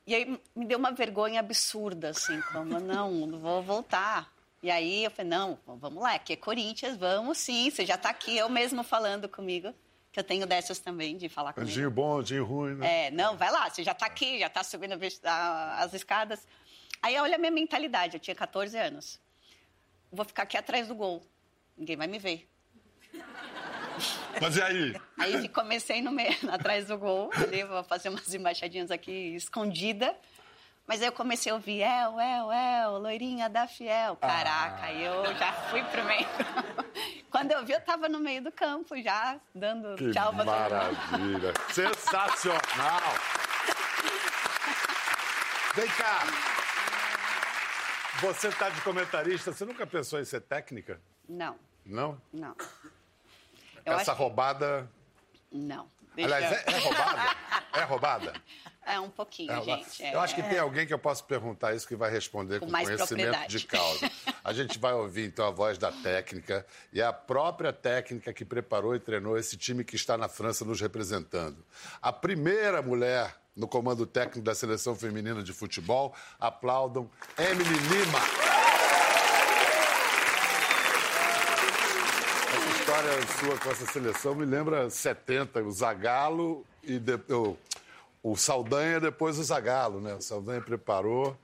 E 0.06 0.14
aí 0.14 0.40
me 0.54 0.66
deu 0.66 0.78
uma 0.78 0.92
vergonha 0.92 1.40
absurda, 1.40 2.10
assim, 2.10 2.38
como, 2.52 2.78
não, 2.78 3.10
não 3.26 3.38
vou 3.38 3.62
voltar. 3.62 4.30
E 4.62 4.70
aí 4.70 5.04
eu 5.04 5.10
falei, 5.10 5.30
não, 5.30 5.58
vamos 5.66 6.02
lá, 6.02 6.16
aqui 6.16 6.34
é 6.34 6.36
Corinthians, 6.36 6.98
vamos 6.98 7.38
sim, 7.38 7.70
você 7.70 7.86
já 7.86 7.94
está 7.94 8.10
aqui, 8.10 8.36
eu 8.36 8.50
mesmo 8.50 8.82
falando 8.82 9.26
comigo, 9.26 9.72
que 10.12 10.20
eu 10.20 10.24
tenho 10.24 10.46
dessas 10.46 10.78
também, 10.78 11.16
de 11.16 11.30
falar 11.30 11.54
comigo. 11.54 11.70
Anjinho 11.70 11.90
bom, 11.90 12.18
anjinho 12.18 12.44
ruim, 12.44 12.74
né? 12.74 13.06
É, 13.06 13.10
não, 13.10 13.38
vai 13.38 13.50
lá, 13.50 13.70
você 13.70 13.82
já 13.82 13.92
está 13.92 14.04
aqui, 14.04 14.38
já 14.38 14.48
está 14.48 14.62
subindo 14.62 14.98
as 15.24 15.94
escadas. 15.94 16.46
Aí 17.00 17.18
olha 17.18 17.36
a 17.36 17.38
minha 17.38 17.50
mentalidade, 17.50 18.16
eu 18.16 18.20
tinha 18.20 18.34
14 18.34 18.76
anos. 18.76 19.18
Vou 20.12 20.26
ficar 20.26 20.42
aqui 20.42 20.58
atrás 20.58 20.88
do 20.88 20.94
gol, 20.94 21.22
ninguém 21.74 21.96
vai 21.96 22.06
me 22.06 22.18
ver. 22.18 22.49
Mas 24.40 24.56
e 24.56 24.62
aí? 24.62 24.96
Aí 25.18 25.48
comecei 25.48 26.02
no 26.02 26.10
meio, 26.10 26.36
atrás 26.50 26.86
do 26.86 26.98
gol, 26.98 27.30
ali, 27.34 27.64
vou 27.64 27.82
fazer 27.84 28.08
umas 28.08 28.32
embaixadinhas 28.34 28.90
aqui 28.90 29.34
escondida. 29.34 30.14
Mas 30.86 31.00
aí 31.02 31.06
eu 31.06 31.12
comecei 31.12 31.52
a 31.52 31.54
ouvir, 31.54 31.82
El, 31.82 32.18
El, 32.20 32.52
El, 32.52 32.98
loirinha 32.98 33.48
da 33.48 33.68
Fiel. 33.68 34.16
Caraca, 34.16 34.86
ah. 34.86 34.92
eu 34.92 35.24
já 35.36 35.52
fui 35.70 35.84
pro 35.84 36.04
meio. 36.04 36.26
Quando 37.30 37.52
eu 37.52 37.64
vi, 37.64 37.72
eu 37.72 37.80
tava 37.80 38.08
no 38.08 38.18
meio 38.18 38.42
do 38.42 38.50
campo 38.50 39.00
já, 39.00 39.38
dando 39.54 39.94
que 39.94 40.10
tchau 40.10 40.34
pra 40.34 40.44
maravilha. 40.44 41.54
Sensacional! 41.72 43.14
Vem 45.76 45.88
cá! 45.90 46.22
Você 48.20 48.50
tá 48.50 48.68
de 48.68 48.80
comentarista, 48.80 49.52
você 49.52 49.64
nunca 49.64 49.86
pensou 49.86 50.18
em 50.18 50.24
ser 50.24 50.40
técnica? 50.40 51.00
Não. 51.28 51.56
Não? 51.86 52.20
Não. 52.32 52.56
Eu 53.84 53.94
Essa 53.94 54.12
roubada. 54.12 54.90
Não. 55.50 55.88
Deixa... 56.14 56.34
Aliás, 56.34 56.66
é, 56.66 56.72
é 56.72 56.78
roubada? 56.78 57.36
É 57.72 57.82
roubada? 57.82 58.32
É 58.86 58.98
um 58.98 59.10
pouquinho, 59.10 59.52
é 59.52 59.62
gente. 59.62 60.02
É, 60.02 60.14
eu 60.14 60.20
acho 60.20 60.34
que 60.34 60.42
tem 60.42 60.58
alguém 60.58 60.86
que 60.86 60.92
eu 60.92 60.98
posso 60.98 61.22
perguntar 61.24 61.74
isso 61.74 61.86
que 61.86 61.94
vai 61.94 62.10
responder 62.10 62.58
com, 62.58 62.66
com 62.66 62.72
conhecimento 62.72 63.46
de 63.46 63.64
causa. 63.66 64.10
A 64.42 64.52
gente 64.52 64.78
vai 64.78 64.92
ouvir 64.92 65.26
então 65.26 65.46
a 65.46 65.50
voz 65.50 65.78
da 65.78 65.92
técnica 65.92 66.66
e 66.92 67.00
a 67.00 67.12
própria 67.12 67.72
técnica 67.72 68.32
que 68.32 68.44
preparou 68.44 68.96
e 68.96 68.98
treinou 68.98 69.38
esse 69.38 69.56
time 69.56 69.84
que 69.84 69.94
está 69.94 70.18
na 70.18 70.28
França 70.28 70.64
nos 70.64 70.80
representando. 70.80 71.64
A 72.02 72.12
primeira 72.12 72.82
mulher 72.82 73.36
no 73.56 73.68
comando 73.68 74.06
técnico 74.06 74.40
da 74.40 74.54
seleção 74.54 74.96
feminina 74.96 75.42
de 75.42 75.52
futebol. 75.52 76.14
Aplaudam 76.38 77.10
Emily 77.38 77.78
Lima. 77.88 78.59
História 82.90 83.26
sua 83.38 83.58
com 83.60 83.70
essa 83.70 83.86
seleção 83.86 84.34
me 84.34 84.44
lembra 84.44 84.90
70, 84.90 85.62
o 85.62 85.70
Zagallo 85.70 86.66
e 86.82 86.98
de, 86.98 87.14
o, 87.32 87.56
o 88.20 88.36
Saldanha 88.36 88.98
depois 88.98 89.38
o 89.38 89.44
Zagallo, 89.44 90.00
né? 90.00 90.14
O 90.14 90.20
Saldanha 90.20 90.60
preparou. 90.60 91.36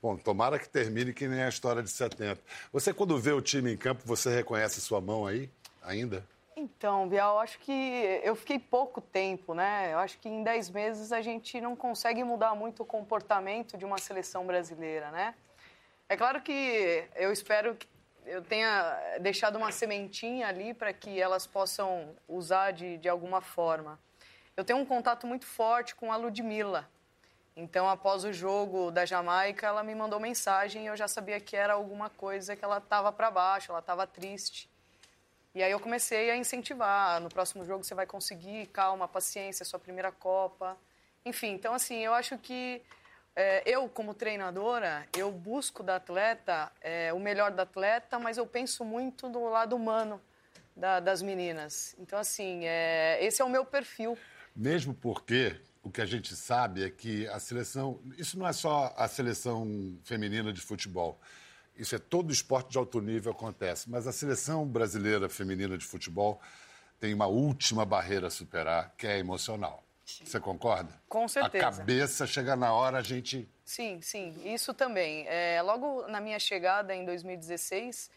Bom, 0.00 0.16
tomara 0.16 0.60
que 0.60 0.68
termine 0.68 1.12
que 1.12 1.26
nem 1.26 1.42
a 1.42 1.48
história 1.48 1.82
de 1.82 1.90
70. 1.90 2.40
Você, 2.72 2.94
quando 2.94 3.18
vê 3.18 3.32
o 3.32 3.40
time 3.40 3.72
em 3.72 3.76
campo, 3.76 4.02
você 4.04 4.32
reconhece 4.32 4.80
sua 4.80 5.00
mão 5.00 5.26
aí, 5.26 5.50
ainda? 5.82 6.24
Então, 6.56 7.08
Bial, 7.08 7.40
acho 7.40 7.58
que 7.58 8.20
eu 8.22 8.36
fiquei 8.36 8.60
pouco 8.60 9.00
tempo, 9.00 9.54
né? 9.54 9.92
Eu 9.92 9.98
acho 9.98 10.16
que 10.20 10.28
em 10.28 10.44
10 10.44 10.70
meses 10.70 11.10
a 11.10 11.20
gente 11.20 11.60
não 11.60 11.74
consegue 11.74 12.22
mudar 12.22 12.54
muito 12.54 12.84
o 12.84 12.86
comportamento 12.86 13.76
de 13.76 13.84
uma 13.84 13.98
seleção 13.98 14.46
brasileira, 14.46 15.10
né? 15.10 15.34
É 16.08 16.16
claro 16.16 16.40
que 16.42 17.04
eu 17.16 17.32
espero 17.32 17.74
que 17.74 17.88
eu 18.26 18.42
tenha 18.42 19.18
deixado 19.20 19.56
uma 19.56 19.72
sementinha 19.72 20.48
ali 20.48 20.74
para 20.74 20.92
que 20.92 21.20
elas 21.20 21.46
possam 21.46 22.14
usar 22.28 22.72
de, 22.72 22.98
de 22.98 23.08
alguma 23.08 23.40
forma. 23.40 23.98
Eu 24.56 24.64
tenho 24.64 24.78
um 24.78 24.84
contato 24.84 25.26
muito 25.26 25.46
forte 25.46 25.94
com 25.94 26.12
a 26.12 26.16
Ludmilla. 26.16 26.88
Então, 27.54 27.88
após 27.88 28.24
o 28.24 28.32
jogo 28.32 28.90
da 28.90 29.04
Jamaica, 29.04 29.66
ela 29.66 29.82
me 29.82 29.94
mandou 29.94 30.18
mensagem 30.18 30.84
e 30.84 30.86
eu 30.86 30.96
já 30.96 31.06
sabia 31.06 31.38
que 31.38 31.54
era 31.54 31.74
alguma 31.74 32.08
coisa 32.08 32.56
que 32.56 32.64
ela 32.64 32.78
estava 32.78 33.12
para 33.12 33.30
baixo, 33.30 33.70
ela 33.70 33.80
estava 33.80 34.06
triste. 34.06 34.70
E 35.54 35.62
aí 35.62 35.70
eu 35.70 35.78
comecei 35.78 36.30
a 36.30 36.36
incentivar. 36.36 37.20
No 37.20 37.28
próximo 37.28 37.64
jogo 37.64 37.84
você 37.84 37.94
vai 37.94 38.06
conseguir, 38.06 38.66
calma, 38.68 39.06
paciência, 39.06 39.66
sua 39.66 39.78
primeira 39.78 40.10
Copa. 40.10 40.78
Enfim, 41.24 41.48
então 41.48 41.74
assim, 41.74 41.98
eu 41.98 42.14
acho 42.14 42.38
que 42.38 42.80
é, 43.34 43.62
eu, 43.66 43.88
como 43.88 44.12
treinadora, 44.12 45.06
eu 45.16 45.30
busco 45.30 45.82
da 45.82 45.96
atleta 45.96 46.70
é, 46.80 47.12
o 47.12 47.18
melhor 47.18 47.50
da 47.50 47.62
atleta, 47.62 48.18
mas 48.18 48.36
eu 48.36 48.46
penso 48.46 48.84
muito 48.84 49.28
no 49.28 49.48
lado 49.48 49.74
humano 49.74 50.20
da, 50.76 51.00
das 51.00 51.22
meninas. 51.22 51.94
Então, 51.98 52.18
assim, 52.18 52.64
é, 52.64 53.18
esse 53.24 53.40
é 53.40 53.44
o 53.44 53.48
meu 53.48 53.64
perfil. 53.64 54.18
Mesmo 54.54 54.92
porque 54.92 55.56
o 55.82 55.90
que 55.90 56.00
a 56.00 56.06
gente 56.06 56.36
sabe 56.36 56.84
é 56.84 56.90
que 56.90 57.26
a 57.28 57.40
seleção. 57.40 58.00
Isso 58.18 58.38
não 58.38 58.46
é 58.46 58.52
só 58.52 58.92
a 58.96 59.08
seleção 59.08 59.98
feminina 60.04 60.52
de 60.52 60.60
futebol. 60.60 61.18
Isso 61.76 61.94
é 61.94 61.98
todo 61.98 62.30
esporte 62.32 62.72
de 62.72 62.78
alto 62.78 63.00
nível 63.00 63.32
acontece. 63.32 63.88
Mas 63.88 64.06
a 64.06 64.12
seleção 64.12 64.66
brasileira 64.66 65.28
feminina 65.28 65.76
de 65.78 65.86
futebol 65.86 66.40
tem 67.00 67.14
uma 67.14 67.26
última 67.26 67.84
barreira 67.84 68.26
a 68.26 68.30
superar, 68.30 68.94
que 68.96 69.06
é 69.06 69.18
emocional. 69.18 69.81
Sim. 70.04 70.24
Você 70.24 70.40
concorda? 70.40 71.00
Com 71.08 71.28
certeza. 71.28 71.68
A 71.68 71.70
cabeça 71.70 72.26
chega 72.26 72.56
na 72.56 72.72
hora, 72.72 72.98
a 72.98 73.02
gente. 73.02 73.48
Sim, 73.64 74.00
sim, 74.02 74.34
isso 74.44 74.74
também. 74.74 75.26
É, 75.28 75.62
logo 75.62 76.06
na 76.08 76.20
minha 76.20 76.38
chegada 76.38 76.94
em 76.94 77.04
2016, 77.04 78.10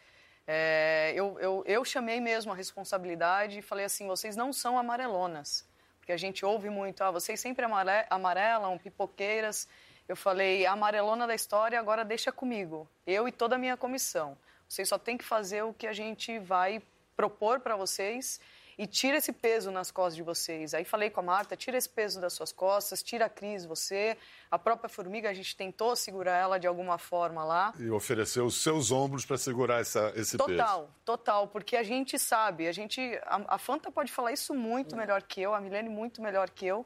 é, 0.48 1.14
eu, 1.16 1.40
eu, 1.40 1.64
eu 1.66 1.86
chamei 1.86 2.20
mesmo 2.20 2.52
a 2.52 2.56
responsabilidade 2.56 3.60
e 3.60 3.62
falei 3.62 3.86
assim: 3.86 4.08
vocês 4.08 4.36
não 4.36 4.52
são 4.52 4.78
amarelonas. 4.78 5.66
Porque 6.00 6.12
a 6.12 6.18
gente 6.18 6.46
ouve 6.46 6.70
muito, 6.70 7.04
ah, 7.04 7.10
vocês 7.10 7.40
sempre 7.40 7.66
amarelam, 8.12 8.78
pipoqueiras. 8.78 9.68
Eu 10.08 10.16
falei, 10.16 10.64
a 10.64 10.74
amarelona 10.74 11.26
da 11.26 11.34
história 11.34 11.80
agora 11.80 12.06
deixa 12.06 12.32
comigo, 12.32 12.88
eu 13.08 13.28
e 13.28 13.32
toda 13.32 13.56
a 13.56 13.58
minha 13.58 13.76
comissão. 13.76 14.38
Vocês 14.70 14.88
só 14.88 15.00
têm 15.00 15.18
que 15.18 15.24
fazer 15.24 15.64
o 15.64 15.74
que 15.74 15.88
a 15.88 15.94
gente 15.94 16.38
vai 16.38 16.80
propor 17.16 17.60
para 17.60 17.76
vocês 17.76 18.40
e 18.78 18.86
tira 18.86 19.18
esse 19.18 19.32
peso 19.32 19.72
nas 19.72 19.92
costas 19.92 20.16
de 20.16 20.24
vocês. 20.24 20.74
Aí 20.74 20.84
falei 20.84 21.10
com 21.10 21.20
a 21.22 21.24
Marta, 21.24 21.56
tira 21.56 21.78
esse 21.78 21.90
peso 21.90 22.20
das 22.20 22.34
suas 22.34 22.52
costas, 22.52 23.02
tira 23.02 23.26
a 23.26 23.30
Cris, 23.30 23.66
você. 23.66 24.18
A 24.52 24.60
própria 24.60 24.90
Formiga, 24.90 25.30
a 25.30 25.34
gente 25.34 25.56
tentou 25.56 25.96
segurar 25.96 26.38
ela 26.38 26.58
de 26.58 26.68
alguma 26.68 26.98
forma 26.98 27.44
lá. 27.44 27.74
E 27.80 27.90
ofereceu 27.90 28.46
os 28.46 28.62
seus 28.62 28.92
ombros 28.92 29.26
para 29.26 29.38
segurar 29.38 29.80
essa, 29.80 30.12
esse 30.16 30.38
total, 30.38 30.48
peso. 30.48 30.60
Total, 30.60 30.90
total, 31.06 31.48
porque 31.48 31.76
a 31.78 31.84
gente 31.84 32.20
sabe, 32.20 32.68
a 32.68 32.72
gente, 32.72 33.02
a, 33.24 33.56
a 33.56 33.58
Fanta 33.58 33.92
pode 33.92 34.12
falar 34.12 34.32
isso 34.32 34.54
muito 34.54 34.96
melhor 34.96 35.22
que 35.24 35.42
eu, 35.42 35.54
a 35.54 35.62
Milene 35.62 35.90
muito 35.90 36.22
melhor 36.22 36.50
que 36.50 36.66
eu. 36.66 36.86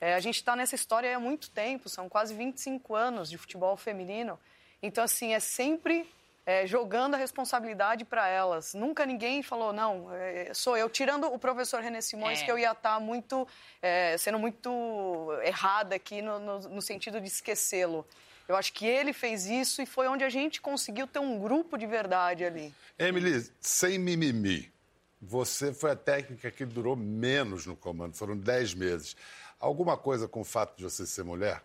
É, 0.00 0.14
a 0.14 0.20
gente 0.20 0.36
está 0.36 0.54
nessa 0.54 0.74
história 0.74 1.16
há 1.16 1.20
muito 1.20 1.50
tempo, 1.50 1.88
são 1.88 2.08
quase 2.08 2.34
25 2.34 2.94
anos 2.94 3.28
de 3.28 3.36
futebol 3.36 3.76
feminino. 3.76 4.38
Então, 4.80 5.02
assim, 5.02 5.34
é 5.34 5.40
sempre 5.40 6.08
é, 6.48 6.66
jogando 6.66 7.12
a 7.12 7.18
responsabilidade 7.18 8.06
para 8.06 8.26
elas. 8.26 8.72
Nunca 8.72 9.04
ninguém 9.04 9.42
falou, 9.42 9.70
não, 9.70 10.10
é, 10.14 10.50
sou 10.54 10.78
eu. 10.78 10.88
Tirando 10.88 11.26
o 11.26 11.38
professor 11.38 11.82
René 11.82 12.00
Simões, 12.00 12.40
é. 12.40 12.44
que 12.46 12.50
eu 12.50 12.58
ia 12.58 12.72
estar 12.72 12.94
tá 12.94 13.00
muito, 13.00 13.46
é, 13.82 14.16
sendo 14.16 14.38
muito 14.38 15.28
errada 15.44 15.94
aqui 15.94 16.22
no, 16.22 16.38
no, 16.38 16.58
no 16.60 16.80
sentido 16.80 17.20
de 17.20 17.28
esquecê-lo. 17.28 18.02
Eu 18.48 18.56
acho 18.56 18.72
que 18.72 18.86
ele 18.86 19.12
fez 19.12 19.44
isso 19.44 19.82
e 19.82 19.84
foi 19.84 20.08
onde 20.08 20.24
a 20.24 20.30
gente 20.30 20.58
conseguiu 20.58 21.06
ter 21.06 21.18
um 21.18 21.38
grupo 21.38 21.76
de 21.76 21.86
verdade 21.86 22.46
ali. 22.46 22.74
Emily, 22.98 23.46
sem 23.60 23.98
mimimi, 23.98 24.72
você 25.20 25.74
foi 25.74 25.90
a 25.90 25.96
técnica 25.96 26.50
que 26.50 26.64
durou 26.64 26.96
menos 26.96 27.66
no 27.66 27.76
comando, 27.76 28.16
foram 28.16 28.34
10 28.34 28.72
meses. 28.72 29.14
Alguma 29.60 29.98
coisa 29.98 30.26
com 30.26 30.40
o 30.40 30.44
fato 30.44 30.78
de 30.78 30.84
você 30.84 31.06
ser 31.06 31.24
mulher? 31.24 31.62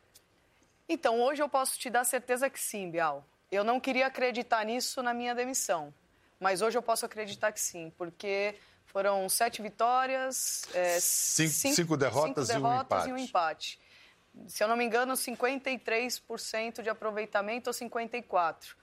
Então, 0.90 1.22
hoje 1.22 1.42
eu 1.42 1.48
posso 1.48 1.80
te 1.80 1.90
dar 1.90 2.04
certeza 2.04 2.50
que 2.50 2.60
sim, 2.60 2.92
Bial. 2.92 3.26
Eu 3.54 3.64
não 3.64 3.80
queria 3.80 4.08
acreditar 4.08 4.66
nisso 4.66 5.04
na 5.04 5.14
minha 5.14 5.36
demissão, 5.36 5.94
mas 6.40 6.62
hoje 6.62 6.78
eu 6.78 6.82
posso 6.82 7.06
acreditar 7.06 7.52
que 7.52 7.62
sim, 7.62 7.94
porque 7.98 8.56
foram 8.86 9.30
sete 9.30 9.62
vitórias, 9.62 10.64
é, 10.74 11.00
cinco, 11.00 11.52
cinco, 11.52 11.76
cinco, 11.76 11.98
derrotas, 11.98 12.48
cinco 12.48 12.60
derrotas 12.62 13.06
e, 13.06 13.12
um 13.12 13.18
e 13.18 13.22
um 13.22 13.24
empate. 13.24 13.80
Se 14.48 14.64
eu 14.64 14.68
não 14.68 14.76
me 14.76 14.84
engano, 14.84 15.14
53% 15.14 16.82
de 16.82 16.90
aproveitamento 16.90 17.70
ou 17.70 17.74
54%. 17.74 18.76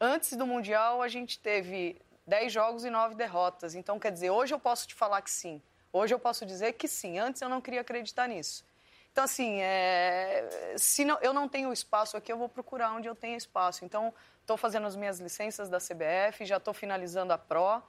Antes 0.00 0.34
do 0.34 0.46
Mundial, 0.46 1.02
a 1.02 1.08
gente 1.08 1.40
teve 1.40 2.00
10 2.26 2.52
jogos 2.52 2.84
e 2.84 2.90
9 2.90 3.16
derrotas. 3.16 3.74
Então, 3.74 3.98
quer 3.98 4.12
dizer, 4.12 4.30
hoje 4.30 4.54
eu 4.54 4.60
posso 4.60 4.86
te 4.86 4.94
falar 4.94 5.20
que 5.22 5.30
sim. 5.30 5.60
Hoje 5.92 6.14
eu 6.14 6.18
posso 6.18 6.46
dizer 6.46 6.74
que 6.74 6.86
sim. 6.86 7.18
Antes 7.18 7.42
eu 7.42 7.48
não 7.48 7.60
queria 7.60 7.80
acreditar 7.80 8.28
nisso. 8.28 8.64
Então, 9.10 9.24
assim, 9.24 9.60
é... 9.60 10.45
se 10.76 11.04
não, 11.04 11.18
eu 11.20 11.32
não 11.32 11.48
tenho 11.48 11.72
espaço 11.72 12.16
aqui, 12.16 12.32
eu 12.32 12.38
vou 12.38 12.48
procurar 12.48 12.92
onde 12.92 13.08
eu 13.08 13.14
tenho 13.14 13.36
espaço. 13.36 13.84
Então, 13.84 14.12
estou 14.40 14.56
fazendo 14.56 14.86
as 14.86 14.96
minhas 14.96 15.18
licenças 15.18 15.68
da 15.68 15.78
CBF, 15.78 16.44
já 16.44 16.56
estou 16.56 16.72
finalizando 16.72 17.32
a 17.32 17.38
PRO. 17.38 17.82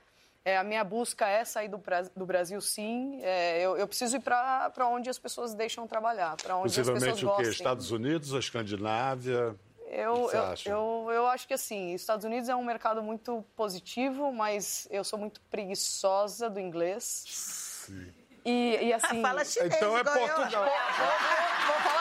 É, 0.44 0.58
a 0.58 0.64
minha 0.64 0.84
busca 0.84 1.28
é 1.28 1.44
sair 1.44 1.68
do, 1.68 1.82
do 2.16 2.26
Brasil, 2.26 2.62
sim. 2.62 3.20
É, 3.22 3.60
eu, 3.60 3.76
eu, 3.76 3.86
preciso 3.86 4.16
ir 4.16 4.22
para 4.22 4.88
onde 4.88 5.10
as 5.10 5.20
pessoas 5.20 5.54
deixam 5.54 5.86
trabalhar, 5.86 6.38
para 6.38 6.56
onde 6.56 6.80
as 6.80 6.90
pessoas 6.90 7.22
o 7.22 7.36
quê? 7.36 7.50
Estados 7.50 7.92
Unidos, 7.92 8.34
a 8.34 8.40
Escandinávia? 8.40 9.56
Eu, 9.90 10.30
eu, 10.32 10.54
eu, 10.66 11.12
eu, 11.12 11.28
acho 11.28 11.48
que 11.48 11.54
assim, 11.54 11.94
Estados 11.94 12.26
Unidos 12.26 12.50
é 12.50 12.56
um 12.56 12.64
mercado 12.64 13.02
muito 13.02 13.44
positivo, 13.56 14.32
mas 14.32 14.88
eu 14.92 15.04
sou 15.04 15.18
muito 15.18 15.42
preguiçosa 15.50 16.50
do 16.50 16.60
inglês. 16.60 17.24
Sim. 17.28 18.14
E, 18.46 18.78
e 18.84 18.94
assim. 18.94 19.20
Fala 19.24 19.44
chinês. 19.44 19.76
Então 19.76 19.98
é 19.98 20.04
Portugal. 20.04 20.66
Vou, 20.66 21.04
vou, 21.04 21.92
vou. 21.92 21.97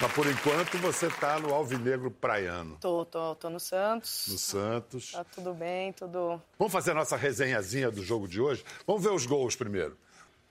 Mas 0.00 0.12
por 0.12 0.26
enquanto 0.26 0.78
você 0.78 1.08
está 1.08 1.38
no 1.38 1.52
Alvinegro 1.52 2.10
Praiano. 2.10 2.78
Tô, 2.80 3.04
tô, 3.04 3.34
tô 3.34 3.50
no 3.50 3.60
Santos. 3.60 4.28
No 4.28 4.38
Santos. 4.38 5.12
Tá 5.12 5.24
tudo 5.24 5.52
bem, 5.52 5.92
tudo. 5.92 6.40
Vamos 6.58 6.72
fazer 6.72 6.92
a 6.92 6.94
nossa 6.94 7.16
resenhazinha 7.16 7.90
do 7.90 8.02
jogo 8.02 8.26
de 8.26 8.40
hoje? 8.40 8.64
Vamos 8.86 9.02
ver 9.02 9.10
os 9.10 9.26
gols 9.26 9.54
primeiro. 9.54 9.96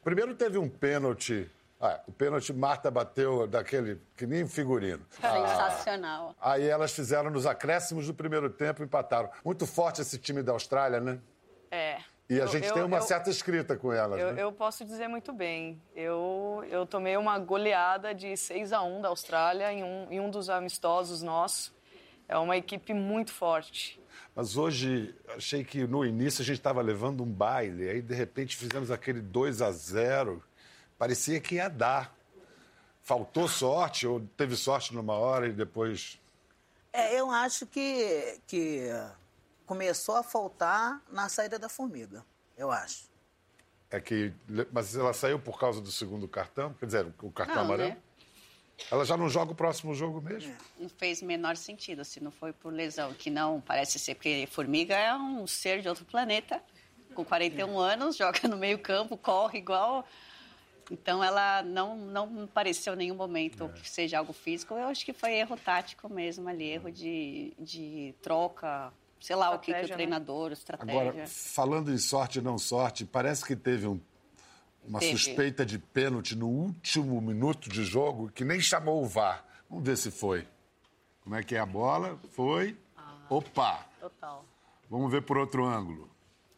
Primeiro 0.03 0.35
teve 0.35 0.59
um 0.59 0.69
pênalti 0.69 1.49
ah, 1.81 2.01
o 2.05 2.11
pênalti 2.11 2.51
Marta 2.51 2.91
bateu 2.91 3.47
daquele 3.47 4.01
que 4.17 4.27
nem 4.27 4.45
figurino. 4.45 5.05
Sensacional. 5.15 6.35
Ah, 6.39 6.53
aí 6.53 6.67
elas 6.67 6.91
fizeram 6.91 7.29
nos 7.29 7.45
acréscimos 7.45 8.05
do 8.05 8.13
primeiro 8.13 8.49
tempo 8.49 8.83
e 8.83 8.85
empataram. 8.85 9.29
Muito 9.45 9.65
forte 9.65 10.01
esse 10.01 10.17
time 10.17 10.43
da 10.43 10.51
Austrália, 10.51 10.99
né? 10.99 11.19
É. 11.71 11.99
E 12.29 12.35
a 12.35 12.43
eu, 12.43 12.47
gente 12.47 12.67
eu, 12.67 12.73
tem 12.75 12.83
uma 12.83 12.97
eu, 12.97 13.01
certa 13.01 13.31
escrita 13.31 13.75
com 13.75 13.91
elas, 13.91 14.19
eu, 14.19 14.33
né? 14.33 14.43
Eu 14.43 14.51
posso 14.51 14.85
dizer 14.85 15.07
muito 15.07 15.33
bem. 15.33 15.81
Eu, 15.95 16.63
eu 16.69 16.85
tomei 16.85 17.17
uma 17.17 17.39
goleada 17.39 18.13
de 18.13 18.37
6 18.37 18.71
a 18.71 18.83
1 18.83 19.01
da 19.01 19.07
Austrália 19.07 19.73
em 19.73 19.83
um, 19.83 20.07
em 20.11 20.19
um 20.19 20.29
dos 20.29 20.47
amistosos 20.47 21.23
nossos. 21.23 21.73
É 22.27 22.37
uma 22.37 22.55
equipe 22.55 22.93
muito 22.93 23.33
forte. 23.33 23.99
Mas 24.35 24.55
hoje, 24.55 25.15
achei 25.35 25.63
que 25.63 25.87
no 25.87 26.05
início 26.05 26.43
a 26.43 26.45
gente 26.45 26.59
estava 26.59 26.81
levando 26.83 27.23
um 27.23 27.25
baile. 27.25 27.89
Aí, 27.89 28.01
de 28.01 28.13
repente, 28.13 28.55
fizemos 28.55 28.91
aquele 28.91 29.21
2 29.21 29.63
a 29.63 29.71
0 29.71 30.43
parecia 30.99 31.39
que 31.39 31.55
ia 31.55 31.67
dar. 31.67 32.15
Faltou 33.01 33.47
sorte 33.47 34.05
ou 34.05 34.21
teve 34.37 34.55
sorte 34.55 34.93
numa 34.93 35.13
hora 35.13 35.47
e 35.47 35.51
depois. 35.51 36.19
É, 36.93 37.19
eu 37.19 37.31
acho 37.31 37.65
que, 37.65 38.39
que 38.45 38.87
começou 39.69 40.15
a 40.15 40.23
faltar 40.23 40.99
na 41.11 41.29
saída 41.29 41.59
da 41.59 41.69
formiga. 41.69 42.25
eu 42.57 42.71
acho. 42.71 43.07
É 43.91 44.01
que. 44.01 44.33
Mas 44.71 44.95
ela 44.95 45.13
saiu 45.13 45.39
por 45.39 45.59
causa 45.59 45.79
do 45.79 45.91
segundo 45.91 46.27
cartão? 46.27 46.73
Quer 46.73 46.85
dizer, 46.87 47.13
o 47.21 47.31
cartão 47.31 47.57
não, 47.57 47.63
amarelo? 47.65 47.89
Né? 47.91 47.97
Ela 48.89 49.05
já 49.05 49.15
não 49.15 49.29
joga 49.29 49.51
o 49.51 49.55
próximo 49.55 49.93
jogo 49.93 50.21
mesmo? 50.21 50.55
Não 50.79 50.89
fez 50.89 51.21
menor 51.21 51.55
sentido, 51.55 52.03
se 52.03 52.19
não 52.19 52.31
foi 52.31 52.51
por 52.51 52.73
lesão, 52.73 53.13
que 53.13 53.29
não 53.29 53.61
parece 53.61 53.99
ser, 53.99 54.15
porque 54.15 54.47
formiga 54.49 54.95
é 54.95 55.15
um 55.15 55.45
ser 55.45 55.81
de 55.81 55.87
outro 55.89 56.03
planeta, 56.03 56.63
com 57.13 57.23
41 57.23 57.77
anos, 57.77 58.17
joga 58.17 58.47
no 58.47 58.57
meio 58.57 58.79
campo, 58.79 59.15
corre 59.17 59.59
igual. 59.59 60.03
Então 60.89 61.23
ela 61.23 61.61
não, 61.61 61.95
não 61.95 62.47
pareceu 62.47 62.95
em 62.95 62.97
nenhum 62.97 63.15
momento 63.15 63.65
é. 63.65 63.79
que 63.79 63.87
seja 63.87 64.17
algo 64.17 64.33
físico. 64.33 64.73
Eu 64.73 64.87
acho 64.87 65.05
que 65.05 65.13
foi 65.13 65.33
erro 65.33 65.55
tático 65.57 66.09
mesmo 66.09 66.49
ali, 66.49 66.69
erro 66.69 66.91
de, 66.91 67.53
de 67.59 68.15
troca, 68.19 68.91
sei 69.19 69.35
lá 69.35 69.53
o 69.53 69.59
que, 69.59 69.73
que 69.73 69.79
o 69.79 69.87
né? 69.87 69.93
treinador, 69.93 70.51
estratégia. 70.51 71.01
Agora, 71.01 71.27
falando 71.27 71.91
em 71.91 71.97
sorte 71.97 72.39
e 72.39 72.41
não 72.41 72.57
sorte, 72.57 73.05
parece 73.05 73.45
que 73.45 73.55
teve 73.55 73.87
um, 73.87 73.99
uma 74.87 74.99
teve. 74.99 75.17
suspeita 75.17 75.65
de 75.65 75.77
pênalti 75.77 76.35
no 76.35 76.47
último 76.47 77.19
minuto 77.21 77.69
de 77.69 77.83
jogo 77.83 78.29
que 78.29 78.43
nem 78.43 78.59
chamou 78.59 79.03
o 79.03 79.07
VAR. 79.07 79.45
Vamos 79.69 79.85
ver 79.85 79.97
se 79.97 80.09
foi. 80.11 80.47
Como 81.23 81.35
é 81.35 81.43
que 81.43 81.55
é 81.55 81.59
a 81.59 81.65
bola? 81.65 82.19
Foi. 82.31 82.77
Ah, 82.97 83.13
Opa! 83.29 83.85
Total. 83.99 84.45
Vamos 84.89 85.11
ver 85.11 85.21
por 85.21 85.37
outro 85.37 85.65
ângulo. 85.65 86.09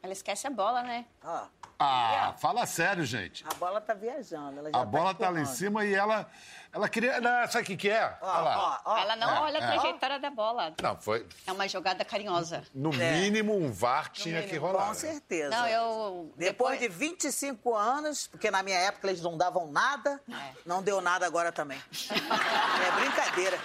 Ela 0.04 0.14
esquece 0.14 0.48
a 0.48 0.50
bola, 0.50 0.82
né? 0.84 1.06
Ah. 1.24 1.48
Ah, 1.84 2.36
fala 2.38 2.64
sério, 2.68 3.04
gente. 3.04 3.44
A 3.50 3.56
bola 3.56 3.82
tá 3.82 3.96
viajando. 3.96 4.68
a 4.68 4.72
tá 4.72 4.86
bola 4.86 5.16
tá, 5.16 5.32
lá 5.32 5.40
em 5.40 5.46
cima 5.46 5.84
e 5.84 5.96
ela. 5.96 6.30
Ela 6.72 6.88
queria. 6.88 7.20
Não, 7.20 7.48
sabe 7.48 7.64
o 7.64 7.66
que, 7.66 7.76
que 7.76 7.90
é? 7.90 8.16
Ó, 8.22 8.28
olha 8.28 8.42
lá. 8.42 8.82
Ó, 8.86 8.92
ó. 8.92 8.98
Ela 8.98 9.16
não 9.16 9.36
é, 9.36 9.40
olha 9.40 9.60
a 9.60 9.64
é. 9.64 9.68
trajetória 9.68 10.20
da 10.20 10.30
bola. 10.30 10.76
Não, 10.80 10.96
foi. 11.02 11.28
É 11.48 11.52
uma 11.52 11.68
jogada 11.68 12.06
carinhosa. 12.06 12.64
No 12.74 12.94
é. 12.94 13.14
mínimo, 13.14 13.58
um 13.58 13.72
VAR 13.72 14.12
tinha 14.12 14.44
que 14.44 14.58
rolar. 14.58 14.90
Com 14.90 14.94
certeza. 14.94 15.50
Não, 15.50 15.68
eu. 15.68 16.32
Depois, 16.38 16.78
Depois, 16.78 16.80
de 16.80 16.88
25 16.88 17.76
anos, 17.76 18.28
porque 18.28 18.52
na 18.52 18.62
minha 18.62 18.78
época 18.78 19.08
eles 19.08 19.22
não 19.22 19.36
davam 19.36 19.72
nada, 19.72 20.22
é. 20.30 20.54
não 20.64 20.84
deu 20.84 21.02
nada 21.02 21.26
agora 21.26 21.52
também. 21.52 21.82
é 22.12 22.92
brincadeira. 23.00 23.58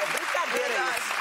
É 0.00 0.06
brincadeira 0.06 0.96
isso. 0.96 1.11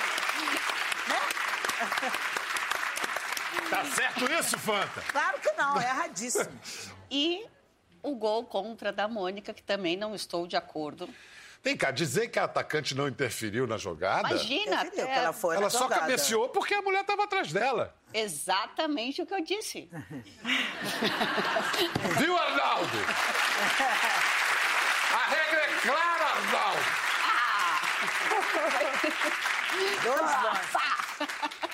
Tá 3.71 3.85
certo 3.85 4.25
isso, 4.33 4.59
Fanta? 4.59 5.01
Claro 5.09 5.39
que 5.39 5.49
não, 5.53 5.79
é 5.79 5.85
erradíssimo. 5.85 6.51
e 7.09 7.45
o 8.03 8.15
gol 8.15 8.43
contra 8.43 8.91
da 8.91 9.07
Mônica, 9.07 9.53
que 9.53 9.63
também 9.63 9.95
não 9.95 10.13
estou 10.13 10.45
de 10.45 10.57
acordo. 10.57 11.07
Vem 11.63 11.77
cá, 11.77 11.89
dizer 11.89 12.27
que 12.27 12.37
a 12.37 12.43
atacante 12.43 12.93
não 12.93 13.07
interferiu 13.07 13.65
na 13.65 13.77
jogada. 13.77 14.27
Imagina, 14.29 14.83
é... 14.97 15.15
ela 15.19 15.31
foi 15.31 15.55
Ela 15.55 15.69
só 15.69 15.83
jogada. 15.83 16.01
cabeceou 16.01 16.49
porque 16.49 16.73
a 16.73 16.81
mulher 16.81 16.99
estava 17.01 17.23
atrás 17.23 17.53
dela. 17.53 17.95
Exatamente 18.13 19.21
o 19.21 19.25
que 19.25 19.33
eu 19.33 19.41
disse. 19.41 19.87
Viu, 22.19 22.37
Arnaldo? 22.37 22.97
A 25.13 25.29
regra 25.29 25.59
é 25.59 25.67
clara, 25.81 26.25
Arnaldo. 26.25 26.81
Ah. 27.23 27.81
Dois 30.03 30.21
lances. 30.21 31.70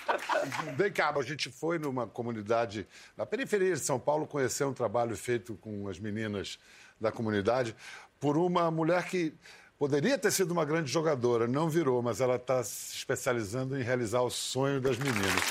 Vem 0.75 0.91
cá, 0.91 1.13
a 1.15 1.21
gente 1.21 1.49
foi 1.49 1.77
numa 1.79 2.07
comunidade 2.07 2.87
na 3.15 3.25
periferia 3.25 3.73
de 3.73 3.79
São 3.79 3.99
Paulo 3.99 4.25
conhecer 4.25 4.63
um 4.63 4.73
trabalho 4.73 5.15
feito 5.15 5.55
com 5.55 5.87
as 5.87 5.99
meninas 5.99 6.59
da 6.99 7.11
comunidade 7.11 7.75
por 8.19 8.37
uma 8.37 8.71
mulher 8.71 9.05
que 9.05 9.33
poderia 9.77 10.17
ter 10.17 10.31
sido 10.31 10.51
uma 10.51 10.65
grande 10.65 10.91
jogadora, 10.91 11.47
não 11.47 11.69
virou, 11.69 12.01
mas 12.01 12.19
ela 12.19 12.35
está 12.35 12.63
se 12.63 12.95
especializando 12.95 13.77
em 13.77 13.83
realizar 13.83 14.21
o 14.21 14.29
sonho 14.29 14.81
das 14.81 14.97
meninas. 14.97 15.43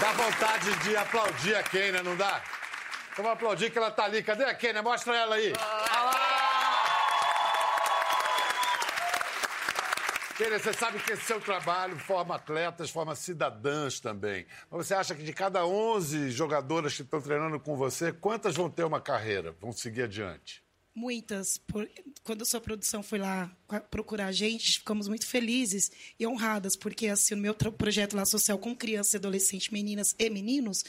Dá 0.00 0.12
vontade 0.12 0.74
de 0.80 0.96
aplaudir 0.96 1.56
a 1.56 1.62
Kenia, 1.62 2.02
não 2.02 2.16
dá? 2.16 2.42
Vamos 3.16 3.32
aplaudir 3.32 3.70
que 3.70 3.78
ela 3.78 3.88
está 3.88 4.04
ali. 4.04 4.22
Cadê 4.22 4.44
a 4.44 4.54
Kenia? 4.54 4.82
Mostra 4.82 5.16
ela 5.16 5.36
aí. 5.36 5.52
Você 10.44 10.72
sabe 10.72 10.98
que 10.98 11.12
esse 11.12 11.24
seu 11.24 11.40
trabalho 11.40 11.98
forma 11.98 12.36
atletas, 12.36 12.90
forma 12.90 13.14
cidadãs 13.14 13.98
também. 13.98 14.46
Mas 14.70 14.86
você 14.86 14.94
acha 14.94 15.14
que 15.14 15.22
de 15.22 15.32
cada 15.32 15.66
11 15.66 16.30
jogadoras 16.30 16.94
que 16.94 17.02
estão 17.02 17.20
treinando 17.20 17.58
com 17.58 17.76
você, 17.76 18.12
quantas 18.12 18.54
vão 18.54 18.68
ter 18.68 18.84
uma 18.84 19.00
carreira, 19.00 19.54
vão 19.60 19.72
seguir 19.72 20.02
adiante? 20.02 20.62
Muitas. 20.94 21.58
Por... 21.58 21.88
Quando 22.22 22.42
a 22.42 22.44
sua 22.44 22.60
produção 22.60 23.02
foi 23.02 23.18
lá 23.18 23.50
procurar 23.90 24.26
a 24.26 24.32
gente, 24.32 24.78
ficamos 24.78 25.08
muito 25.08 25.26
felizes 25.26 25.90
e 26.18 26.26
honradas, 26.26 26.76
porque 26.76 27.08
assim, 27.08 27.34
o 27.34 27.38
meu 27.38 27.54
projeto 27.54 28.14
lá 28.14 28.24
social 28.24 28.58
com 28.58 28.76
crianças, 28.76 29.16
adolescentes, 29.16 29.70
meninas 29.70 30.14
e 30.18 30.30
meninos, 30.30 30.84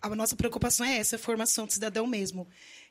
a 0.00 0.08
nossa 0.10 0.36
preocupação 0.36 0.86
é 0.86 0.98
essa, 0.98 1.16
a 1.16 1.18
formação 1.18 1.66
de 1.66 1.74
cidadão 1.74 2.06
mesmo. 2.06 2.46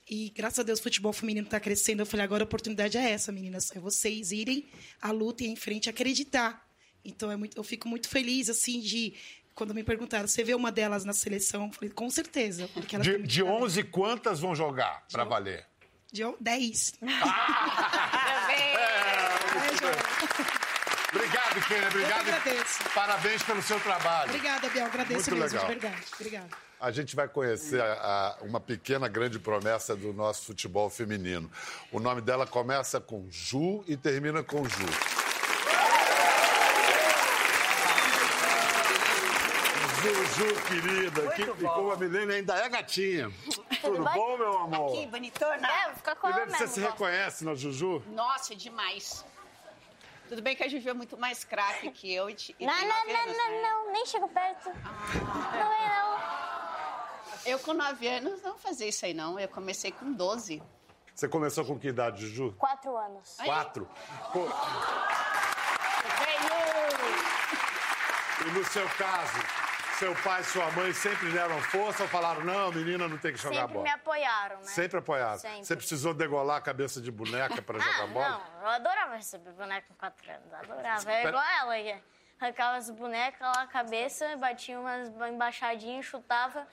E 0.09 0.29
graças 0.29 0.59
a 0.59 0.63
Deus 0.63 0.79
o 0.79 0.83
futebol 0.83 1.11
feminino 1.11 1.45
está 1.45 1.59
crescendo. 1.59 2.01
Eu 2.01 2.05
falei, 2.05 2.23
agora 2.23 2.43
a 2.43 2.45
oportunidade 2.45 2.97
é 2.97 3.11
essa, 3.11 3.31
meninas. 3.31 3.75
É 3.75 3.79
vocês 3.79 4.31
irem 4.31 4.65
à 5.01 5.11
luta 5.11 5.43
e 5.43 5.47
em 5.47 5.55
frente 5.55 5.89
acreditar. 5.89 6.65
Então 7.03 7.31
é 7.31 7.35
muito, 7.35 7.57
eu 7.57 7.63
fico 7.63 7.87
muito 7.87 8.07
feliz, 8.07 8.49
assim, 8.49 8.79
de. 8.79 9.13
Quando 9.53 9.73
me 9.73 9.83
perguntaram, 9.83 10.27
você 10.27 10.43
vê 10.43 10.53
uma 10.53 10.71
delas 10.71 11.03
na 11.03 11.13
seleção? 11.13 11.65
Eu 11.65 11.71
falei, 11.71 11.89
com 11.89 12.09
certeza. 12.09 12.69
Porque 12.73 12.95
ela 12.95 13.03
de 13.03 13.17
de 13.23 13.43
11, 13.43 13.83
quantas 13.85 14.39
vão 14.39 14.55
jogar 14.55 15.05
para 15.11 15.23
valer? 15.23 15.65
De 16.11 16.21
10. 16.39 16.93
Ah! 17.01 18.47
é, 18.53 19.16
Obrigado, 21.13 21.67
Kênia. 21.67 21.87
Obrigado. 21.87 22.93
Parabéns 22.93 23.43
pelo 23.43 23.61
seu 23.61 23.79
trabalho. 23.79 24.29
Obrigada, 24.29 24.69
Biel. 24.69 24.85
Agradeço 24.85 25.29
Muito 25.29 25.41
mesmo, 25.41 25.59
legal. 25.59 25.73
de 25.75 25.79
verdade. 25.79 26.05
Obrigada. 26.15 26.49
A 26.79 26.91
gente 26.91 27.15
vai 27.15 27.27
conhecer 27.27 27.81
a, 27.81 27.93
a, 28.41 28.43
uma 28.43 28.59
pequena 28.59 29.07
grande 29.07 29.39
promessa 29.39 29.95
do 29.95 30.13
nosso 30.13 30.45
futebol 30.45 30.89
feminino. 30.89 31.49
O 31.91 31.99
nome 31.99 32.21
dela 32.21 32.45
começa 32.45 33.01
com 33.01 33.25
Ju 33.31 33.83
e 33.87 33.97
termina 33.97 34.43
com 34.43 34.63
Ju. 34.63 34.85
Juju, 40.03 40.61
querida. 40.67 41.31
Que, 41.31 41.41
e 41.41 41.67
como 41.67 41.91
a 41.91 41.95
Milene 41.97 42.33
ainda 42.35 42.55
é 42.55 42.69
gatinha. 42.69 43.31
Tudo 43.81 44.03
bom, 44.03 44.37
meu 44.37 44.57
amor? 44.59 44.93
Aqui, 44.93 45.07
bonitona. 45.07 45.67
É, 45.67 45.93
fica 45.95 46.15
com 46.15 46.27
ela 46.27 46.45
Você 46.45 46.67
se 46.67 46.79
reconhece 46.79 47.43
na 47.43 47.55
Juju? 47.55 48.03
Nossa, 48.07 48.55
demais. 48.55 49.25
Tudo 50.27 50.41
bem 50.41 50.55
que 50.55 50.63
a 50.63 50.67
Juju 50.67 50.89
é 50.89 50.93
muito 50.93 51.17
mais 51.17 51.43
craque 51.43 51.89
que 51.91 52.13
eu. 52.13 52.29
E, 52.29 52.35
e 52.59 52.65
não, 52.65 52.73
não, 52.73 52.87
não, 52.87 52.95
anos, 52.95 53.37
não, 53.37 53.49
né? 53.49 53.61
não, 53.61 53.91
nem 53.93 54.05
chego 54.05 54.27
perto. 54.27 54.69
Ah. 54.83 55.51
Não 55.57 55.73
é, 55.73 55.87
não. 55.87 56.07
Eu 57.45 57.59
com 57.59 57.73
nove 57.73 58.07
anos 58.07 58.41
não 58.41 58.57
fazia 58.57 58.87
isso 58.87 59.05
aí, 59.05 59.13
não. 59.13 59.39
Eu 59.39 59.47
comecei 59.47 59.91
com 59.91 60.11
12. 60.11 60.61
Você 61.15 61.27
começou 61.27 61.65
com 61.65 61.79
que 61.79 61.87
idade, 61.87 62.27
Juju? 62.27 62.53
Quatro 62.57 62.95
anos. 62.95 63.37
Quatro? 63.43 63.89
Pô... 64.33 64.47
E 68.45 68.51
no 68.51 68.63
seu 68.65 68.87
caso, 68.89 69.39
seu 69.97 70.15
pai 70.15 70.41
e 70.41 70.43
sua 70.43 70.69
mãe 70.71 70.93
sempre 70.93 71.31
deram 71.31 71.59
força 71.63 72.03
ou 72.03 72.09
falaram, 72.09 72.43
não, 72.43 72.71
menina 72.71 73.07
não 73.07 73.17
tem 73.17 73.33
que 73.33 73.39
jogar 73.39 73.61
sempre 73.61 73.73
bola? 73.73 73.85
Sempre 73.85 73.97
me 73.97 74.01
apoiaram, 74.01 74.57
né? 74.57 74.63
Sempre 74.63 74.99
apoiaram. 74.99 75.39
Sempre. 75.39 75.65
Você 75.65 75.75
precisou 75.75 76.13
degolar 76.13 76.57
a 76.57 76.61
cabeça 76.61 77.01
de 77.01 77.11
boneca 77.11 77.61
para 77.61 77.77
ah, 77.81 77.81
jogar 77.81 78.07
bola? 78.07 78.29
Não, 78.29 78.61
eu 78.61 78.67
adorava 78.69 79.15
receber 79.15 79.51
boneca 79.53 79.87
com 79.87 79.95
quatro 79.95 80.31
anos. 80.31 80.53
Adorava. 80.53 81.11
É 81.11 81.27
igual 81.27 81.43
ela 81.61 81.73
aí. 81.73 82.01
Arrancava 82.39 82.77
as 82.77 82.87
bonecas 82.91 83.41
lá, 83.41 83.63
a 83.63 83.67
cabeça, 83.67 84.37
batia 84.37 84.79
umas 84.79 85.09
embaixadinhas, 85.27 86.05
chutava, 86.05 86.67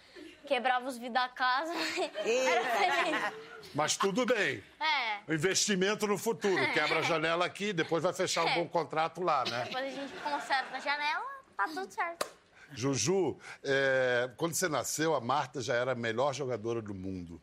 quebrava 0.46 0.86
os 0.86 0.98
vidros 0.98 1.14
da 1.14 1.26
casa. 1.26 1.72
Era 2.20 2.64
feliz. 2.64 3.72
Mas 3.74 3.96
tudo 3.96 4.26
bem. 4.26 4.62
É. 4.78 5.20
O 5.26 5.32
investimento 5.32 6.06
no 6.06 6.18
futuro. 6.18 6.70
Quebra 6.74 6.98
a 6.98 7.02
janela 7.02 7.46
aqui, 7.46 7.72
depois 7.72 8.02
vai 8.02 8.12
fechar 8.12 8.44
um 8.44 8.54
bom 8.54 8.68
contrato 8.68 9.22
lá, 9.22 9.42
né? 9.44 9.64
Depois 9.64 9.86
a 9.86 10.02
gente 10.02 10.12
conserta 10.20 10.76
a 10.76 10.80
janela, 10.80 11.24
tá 11.56 11.64
tudo 11.64 11.90
certo. 11.90 12.43
Juju, 12.72 13.38
é, 13.62 14.30
quando 14.36 14.54
você 14.54 14.68
nasceu, 14.68 15.14
a 15.14 15.20
Marta 15.20 15.60
já 15.60 15.74
era 15.74 15.92
a 15.92 15.94
melhor 15.94 16.32
jogadora 16.32 16.80
do 16.80 16.94
mundo. 16.94 17.40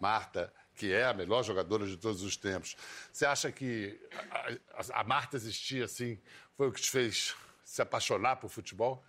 Marta, 0.00 0.52
que 0.74 0.92
é 0.92 1.04
a 1.04 1.14
melhor 1.14 1.42
jogadora 1.42 1.86
de 1.86 1.96
todos 1.96 2.22
os 2.22 2.36
tempos. 2.36 2.76
Você 3.12 3.24
acha 3.24 3.50
que 3.50 3.98
a, 4.30 4.98
a, 4.98 5.00
a 5.00 5.04
Marta 5.04 5.36
existia 5.36 5.84
assim? 5.86 6.20
Foi 6.56 6.68
o 6.68 6.72
que 6.72 6.80
te 6.80 6.90
fez 6.90 7.34
se 7.64 7.80
apaixonar 7.80 8.36
por 8.36 8.48
futebol? 8.48 9.02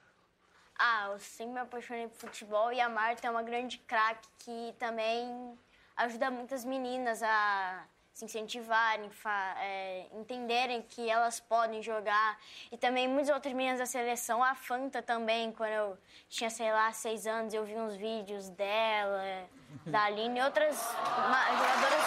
Ah, 0.80 1.10
eu 1.12 1.20
sempre 1.20 1.56
me 1.56 1.60
apaixonei 1.60 2.08
por 2.08 2.18
futebol 2.18 2.72
e 2.72 2.80
a 2.80 2.88
Marta 2.88 3.28
é 3.28 3.32
uma 3.32 3.44
grande 3.44 3.80
craque 3.80 4.28
que 4.40 4.76
também 4.78 5.58
ajuda 5.96 6.30
muitas 6.30 6.64
meninas 6.64 7.24
a 7.24 7.86
se 8.18 8.26
incentivarem, 8.26 9.12
é, 9.62 10.08
entenderem 10.12 10.82
que 10.82 11.08
elas 11.08 11.40
podem 11.40 11.84
jogar. 11.84 12.40
E 12.72 12.78
também 12.78 13.08
muitas 13.08 13.30
outras 13.30 13.54
meninas 13.54 13.78
da 13.78 13.86
seleção, 13.86 14.44
a 14.44 14.56
Fanta 14.56 15.04
também, 15.04 15.52
quando 15.52 15.70
eu 15.70 15.98
tinha, 16.28 16.50
sei 16.50 16.72
lá, 16.72 16.92
seis 16.92 17.28
anos, 17.28 17.54
eu 17.54 17.64
vi 17.64 17.76
uns 17.76 17.96
vídeos 17.96 18.50
dela, 18.50 19.48
da 19.86 20.06
Aline 20.06 20.40
e 20.40 20.42
outras 20.42 20.76
jogadoras 20.76 22.06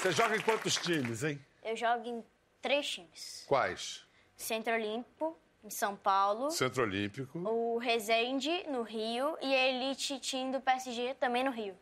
Você 0.00 0.10
joga 0.10 0.36
em 0.36 0.40
quantos 0.40 0.74
times, 0.74 1.22
hein? 1.22 1.40
Eu 1.62 1.76
jogo 1.76 2.04
em 2.08 2.24
três 2.60 2.90
times. 2.90 3.44
Quais? 3.46 4.04
Centro 4.36 4.72
Olímpico, 4.72 5.38
em 5.64 5.70
São 5.70 5.96
Paulo. 5.96 6.50
Centro 6.50 6.82
Olímpico. 6.82 7.38
O 7.38 7.78
Resende, 7.78 8.64
no 8.68 8.82
Rio. 8.82 9.36
E 9.40 9.54
a 9.54 9.68
Elite 9.68 10.18
Team 10.18 10.50
do 10.50 10.60
PSG, 10.60 11.14
também 11.14 11.44
no 11.44 11.50
Rio. 11.50 11.76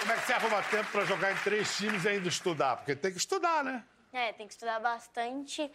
Como 0.00 0.12
é 0.12 0.16
que 0.16 0.26
você 0.26 0.32
arruma 0.32 0.62
tempo 0.64 0.90
para 0.90 1.04
jogar 1.04 1.32
em 1.32 1.36
três 1.36 1.76
times 1.76 2.04
e 2.04 2.08
ainda 2.08 2.28
estudar? 2.28 2.76
Porque 2.76 2.96
tem 2.96 3.12
que 3.12 3.18
estudar, 3.18 3.62
né? 3.62 3.84
É, 4.12 4.32
tem 4.32 4.46
que 4.46 4.52
estudar 4.52 4.80
bastante. 4.80 5.70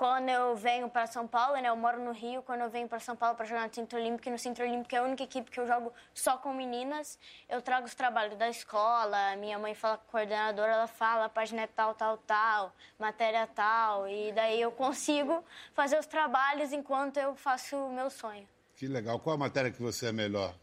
Quando 0.00 0.30
eu 0.30 0.56
venho 0.56 0.88
para 0.88 1.06
São 1.06 1.26
Paulo, 1.26 1.60
né? 1.60 1.68
Eu 1.68 1.76
moro 1.76 2.02
no 2.02 2.10
Rio. 2.10 2.42
Quando 2.42 2.62
eu 2.62 2.70
venho 2.70 2.88
para 2.88 2.98
São 2.98 3.14
Paulo 3.14 3.36
para 3.36 3.44
jogar 3.44 3.68
no 3.68 3.74
Centro 3.74 3.98
Olímpico, 3.98 4.30
e 4.30 4.32
no 4.32 4.38
Centro 4.38 4.64
Olímpico 4.64 4.94
é 4.94 4.98
a 4.98 5.02
única 5.02 5.22
equipe 5.24 5.50
que 5.50 5.60
eu 5.60 5.66
jogo 5.66 5.92
só 6.14 6.38
com 6.38 6.54
meninas, 6.54 7.18
eu 7.46 7.60
trago 7.60 7.84
os 7.84 7.94
trabalhos 7.94 8.34
da 8.38 8.48
escola. 8.48 9.36
Minha 9.36 9.58
mãe 9.58 9.74
fala 9.74 9.98
com 9.98 10.04
a 10.04 10.10
coordenadora, 10.10 10.72
ela 10.72 10.86
fala, 10.86 11.26
a 11.26 11.28
página 11.28 11.60
é 11.60 11.66
tal, 11.66 11.92
tal, 11.92 12.16
tal, 12.16 12.72
matéria 12.98 13.46
tal. 13.46 14.08
E 14.08 14.32
daí 14.32 14.58
eu 14.58 14.72
consigo 14.72 15.44
fazer 15.74 15.98
os 15.98 16.06
trabalhos 16.06 16.72
enquanto 16.72 17.18
eu 17.18 17.34
faço 17.34 17.76
o 17.76 17.92
meu 17.92 18.08
sonho. 18.08 18.48
Que 18.76 18.86
legal. 18.86 19.20
Qual 19.20 19.34
a 19.34 19.38
matéria 19.38 19.70
que 19.70 19.82
você 19.82 20.06
é 20.06 20.12
melhor? 20.12 20.54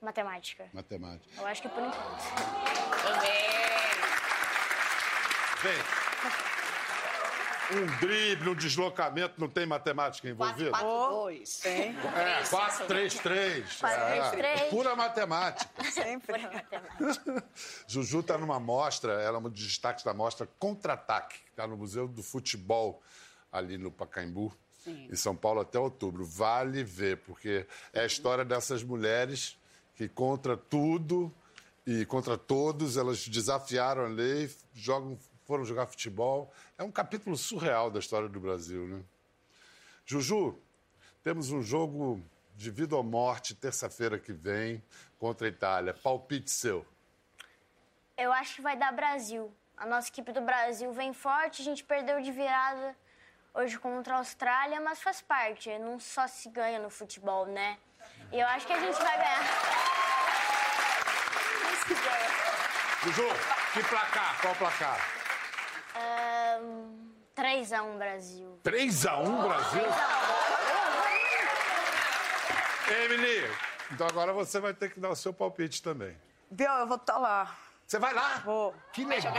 Matemática. 0.00 0.70
Matemática. 0.72 1.40
Eu 1.40 1.48
acho 1.48 1.62
que 1.62 1.68
por 1.68 1.82
enquanto. 1.82 2.22
Também. 3.02 3.32
Vem. 5.64 6.07
Um 7.70 7.86
drible, 7.98 8.50
um 8.50 8.54
deslocamento, 8.54 9.34
não 9.38 9.48
tem 9.48 9.66
matemática 9.66 10.28
envolvida? 10.28 10.70
4-4-2. 10.70 11.62
Tem. 11.62 11.96
É, 12.16 12.42
4-3-3. 12.44 13.64
4-3-3. 13.78 14.44
É, 14.44 14.70
pura 14.70 14.96
matemática. 14.96 15.68
Sempre. 15.92 16.48
Juju 17.86 18.20
está 18.20 18.38
numa 18.38 18.58
mostra, 18.58 19.20
ela 19.20 19.36
é 19.36 19.40
um 19.40 19.50
dos 19.50 19.62
destaques 19.62 20.02
da 20.02 20.14
mostra 20.14 20.48
Contra-Ataque, 20.58 21.40
que 21.44 21.50
está 21.50 21.66
no 21.66 21.76
Museu 21.76 22.08
do 22.08 22.22
Futebol, 22.22 23.02
ali 23.52 23.76
no 23.76 23.90
Pacaembu, 23.90 24.56
Sim. 24.82 25.08
em 25.10 25.16
São 25.16 25.36
Paulo, 25.36 25.60
até 25.60 25.78
outubro. 25.78 26.24
Vale 26.24 26.82
ver, 26.82 27.18
porque 27.18 27.66
é 27.92 28.00
a 28.00 28.06
história 28.06 28.44
dessas 28.44 28.82
mulheres 28.82 29.58
que, 29.94 30.08
contra 30.08 30.56
tudo 30.56 31.34
e 31.86 32.06
contra 32.06 32.38
todos, 32.38 32.96
elas 32.96 33.26
desafiaram 33.28 34.04
a 34.04 34.08
lei, 34.08 34.50
jogam, 34.74 35.18
foram 35.48 35.64
jogar 35.64 35.86
futebol. 35.86 36.52
É 36.76 36.84
um 36.84 36.92
capítulo 36.92 37.34
surreal 37.34 37.90
da 37.90 37.98
história 37.98 38.28
do 38.28 38.38
Brasil, 38.38 38.86
né? 38.86 39.02
Juju, 40.04 40.60
temos 41.24 41.50
um 41.50 41.62
jogo 41.62 42.22
de 42.54 42.70
vida 42.70 42.94
ou 42.94 43.02
morte 43.02 43.54
terça-feira 43.54 44.18
que 44.18 44.30
vem 44.30 44.84
contra 45.18 45.46
a 45.46 45.50
Itália. 45.50 45.94
Palpite 45.94 46.50
seu. 46.50 46.86
Eu 48.14 48.30
acho 48.30 48.56
que 48.56 48.60
vai 48.60 48.76
dar 48.76 48.92
Brasil. 48.92 49.50
A 49.74 49.86
nossa 49.86 50.10
equipe 50.10 50.32
do 50.32 50.42
Brasil 50.42 50.92
vem 50.92 51.14
forte, 51.14 51.62
a 51.62 51.64
gente 51.64 51.82
perdeu 51.82 52.20
de 52.20 52.30
virada 52.30 52.94
hoje 53.54 53.78
contra 53.78 54.16
a 54.16 54.18
Austrália, 54.18 54.78
mas 54.82 55.00
faz 55.00 55.22
parte. 55.22 55.70
Não 55.78 55.98
só 55.98 56.26
se 56.28 56.50
ganha 56.50 56.78
no 56.78 56.90
futebol, 56.90 57.46
né? 57.46 57.78
E 58.30 58.38
eu 58.38 58.46
acho 58.48 58.66
que 58.66 58.72
a 58.74 58.80
gente 58.80 58.98
vai 58.98 59.16
ganhar. 59.16 59.44
Juju, 63.02 63.28
que 63.72 63.82
placar? 63.88 64.40
Qual 64.42 64.54
placar? 64.56 65.17
Ahn, 65.94 67.10
3x1 67.36 67.98
Brasil. 67.98 68.60
3x1 68.64 69.42
Brasil? 69.42 69.84
Emily, 73.04 73.44
então 73.92 74.06
agora 74.06 74.32
você 74.32 74.58
vai 74.60 74.72
ter 74.72 74.90
que 74.90 74.98
dar 74.98 75.10
o 75.10 75.16
seu 75.16 75.32
palpite 75.32 75.82
também. 75.82 76.16
Viu, 76.50 76.70
eu 76.70 76.86
vou 76.86 76.96
estar 76.96 77.18
lá. 77.18 77.56
Você 77.86 77.98
vai 77.98 78.12
lá? 78.14 78.38
Vou. 78.44 78.74
Que 78.92 79.04
legal! 79.04 79.34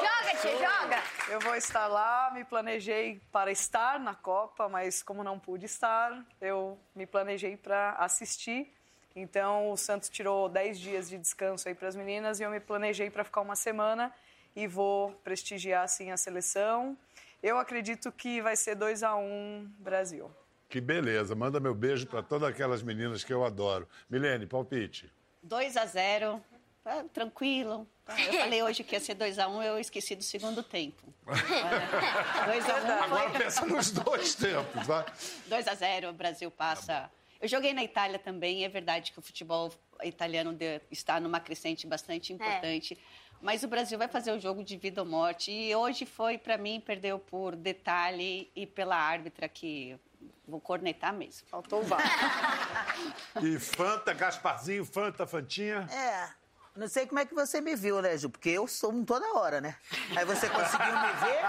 Joga, 0.00 0.36
tia, 0.40 0.52
joga! 0.58 1.02
Eu 1.28 1.40
vou 1.40 1.54
estar 1.54 1.86
lá, 1.86 2.30
me 2.32 2.44
planejei 2.44 3.20
para 3.30 3.50
estar 3.50 3.98
na 3.98 4.14
Copa, 4.14 4.68
mas 4.68 5.02
como 5.02 5.22
não 5.22 5.38
pude 5.38 5.66
estar, 5.66 6.24
eu 6.40 6.78
me 6.94 7.06
planejei 7.06 7.56
para 7.56 7.92
assistir. 7.92 8.72
Então 9.14 9.70
o 9.70 9.76
Santos 9.76 10.08
tirou 10.08 10.48
10 10.48 10.78
dias 10.78 11.08
de 11.08 11.18
descanso 11.18 11.68
aí 11.68 11.74
para 11.74 11.88
as 11.88 11.94
meninas 11.96 12.40
e 12.40 12.42
eu 12.42 12.50
me 12.50 12.60
planejei 12.60 13.10
para 13.10 13.24
ficar 13.24 13.42
uma 13.42 13.56
semana 13.56 14.12
e 14.54 14.66
vou 14.66 15.12
prestigiar 15.24 15.84
assim 15.84 16.10
a 16.10 16.16
seleção. 16.16 16.96
Eu 17.42 17.58
acredito 17.58 18.12
que 18.12 18.40
vai 18.40 18.56
ser 18.56 18.74
2 18.74 19.02
a 19.02 19.16
1 19.16 19.70
Brasil. 19.78 20.30
Que 20.68 20.80
beleza. 20.80 21.34
Manda 21.34 21.60
meu 21.60 21.74
beijo 21.74 22.06
para 22.06 22.22
todas 22.22 22.48
aquelas 22.48 22.82
meninas 22.82 23.24
que 23.24 23.32
eu 23.32 23.44
adoro. 23.44 23.88
Milene, 24.08 24.46
palpite. 24.46 25.10
2 25.42 25.76
a 25.76 25.86
0 25.86 26.42
Tá 26.84 27.04
tranquilo. 27.14 27.86
Eu 28.08 28.32
falei 28.40 28.60
hoje 28.62 28.82
que 28.82 28.96
ia 28.96 29.00
ser 29.00 29.14
2x1, 29.14 29.64
eu 29.64 29.78
esqueci 29.78 30.16
do 30.16 30.24
segundo 30.24 30.64
tempo. 30.64 31.14
2x1 31.26 33.02
Agora 33.04 33.30
pensa 33.30 33.64
nos 33.64 33.92
dois 33.92 34.34
tempos, 34.34 34.84
vai. 34.84 35.04
2x0, 35.48 36.10
o 36.10 36.12
Brasil 36.12 36.50
passa. 36.50 37.08
Eu 37.40 37.46
joguei 37.46 37.72
na 37.72 37.84
Itália 37.84 38.18
também, 38.18 38.64
é 38.64 38.68
verdade 38.68 39.12
que 39.12 39.18
o 39.18 39.22
futebol 39.22 39.72
italiano 40.02 40.56
está 40.90 41.20
numa 41.20 41.38
crescente 41.38 41.86
bastante 41.86 42.32
importante. 42.32 42.98
Mas 43.42 43.64
o 43.64 43.68
Brasil 43.68 43.98
vai 43.98 44.06
fazer 44.06 44.30
o 44.30 44.38
jogo 44.38 44.62
de 44.62 44.76
vida 44.76 45.02
ou 45.02 45.06
morte. 45.06 45.50
E 45.50 45.74
hoje 45.74 46.06
foi, 46.06 46.38
para 46.38 46.56
mim, 46.56 46.80
perdeu 46.80 47.18
por 47.18 47.56
detalhe 47.56 48.48
e 48.54 48.64
pela 48.64 48.96
árbitra 48.96 49.48
que 49.48 49.98
vou 50.46 50.60
cornetar 50.60 51.12
mesmo. 51.12 51.48
Faltou 51.48 51.80
o 51.80 51.82
VAR. 51.82 52.00
E 53.42 53.58
Fanta, 53.58 54.12
Gasparzinho, 54.12 54.84
Fanta, 54.84 55.26
Fantinha. 55.26 55.88
É. 55.90 56.28
Não 56.76 56.86
sei 56.86 57.04
como 57.06 57.18
é 57.18 57.26
que 57.26 57.34
você 57.34 57.60
me 57.60 57.74
viu, 57.74 58.00
né, 58.00 58.16
Ju? 58.16 58.30
Porque 58.30 58.50
eu 58.50 58.68
sou 58.68 58.92
um 58.92 59.04
toda 59.04 59.26
hora, 59.34 59.60
né? 59.60 59.76
Aí 60.16 60.24
você 60.24 60.48
conseguiu 60.48 60.92
me 60.92 61.12
ver, 61.14 61.42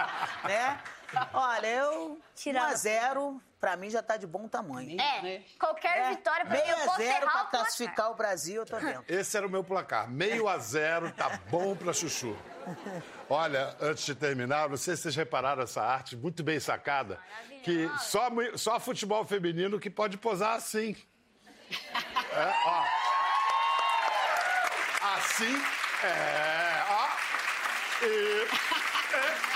né? 0.47 0.81
Olha, 1.33 1.67
eu. 1.67 2.17
1 2.45 2.57
a 2.59 2.73
0 2.73 3.41
pra 3.63 3.77
mim 3.77 3.89
já 3.89 4.03
tá 4.03 4.17
de 4.17 4.27
bom 4.27 4.45
tamanho. 4.45 4.99
É, 4.99 5.41
qualquer 5.57 6.09
vitória 6.09 6.45
pra 6.45 6.53
mim, 6.57 6.61
Meio 6.61 6.77
eu 6.79 6.91
a 6.91 6.97
zero 6.97 7.31
pra 7.31 7.43
o 7.43 7.47
classificar 7.47 8.11
o 8.11 8.13
Brasil, 8.13 8.55
eu 8.55 8.65
tô 8.65 8.77
dentro. 8.77 9.05
Esse 9.07 9.37
era 9.37 9.47
o 9.47 9.49
meu 9.49 9.63
placar. 9.63 10.11
Meio 10.11 10.49
a 10.49 10.57
zero, 10.57 11.09
tá 11.13 11.39
bom 11.49 11.73
pra 11.73 11.93
chuchu. 11.93 12.35
Olha, 13.29 13.73
antes 13.79 14.03
de 14.03 14.15
terminar, 14.15 14.67
não 14.67 14.75
sei 14.75 14.97
se 14.97 15.03
vocês 15.03 15.15
repararam 15.15 15.63
essa 15.63 15.81
arte 15.81 16.17
muito 16.17 16.43
bem 16.43 16.59
sacada, 16.59 17.17
que 17.63 17.89
só, 17.99 18.27
só 18.57 18.81
futebol 18.81 19.23
feminino 19.23 19.79
que 19.79 19.89
pode 19.89 20.17
posar 20.17 20.57
assim. 20.57 20.97
É, 22.35 22.53
ó. 22.65 22.83
Assim, 25.15 25.55
é, 26.03 26.83
ó. 26.89 27.07
E, 28.03 28.47
é. 29.49 29.52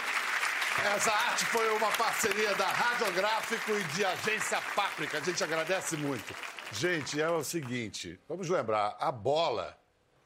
Essa 0.86 1.12
arte 1.12 1.46
foi 1.46 1.70
uma 1.76 1.92
parceria 1.92 2.54
da 2.56 2.66
Radiográfico 2.68 3.72
e 3.72 3.84
de 3.86 4.06
Agência 4.06 4.62
Páprica. 4.76 5.18
A 5.18 5.22
gente 5.22 5.44
agradece 5.44 5.98
muito. 5.98 6.34
Gente, 6.72 7.22
é 7.22 7.30
o 7.30 7.44
seguinte, 7.44 8.20
vamos 8.28 8.50
lembrar, 8.50 8.96
a 9.00 9.12
bola 9.12 9.78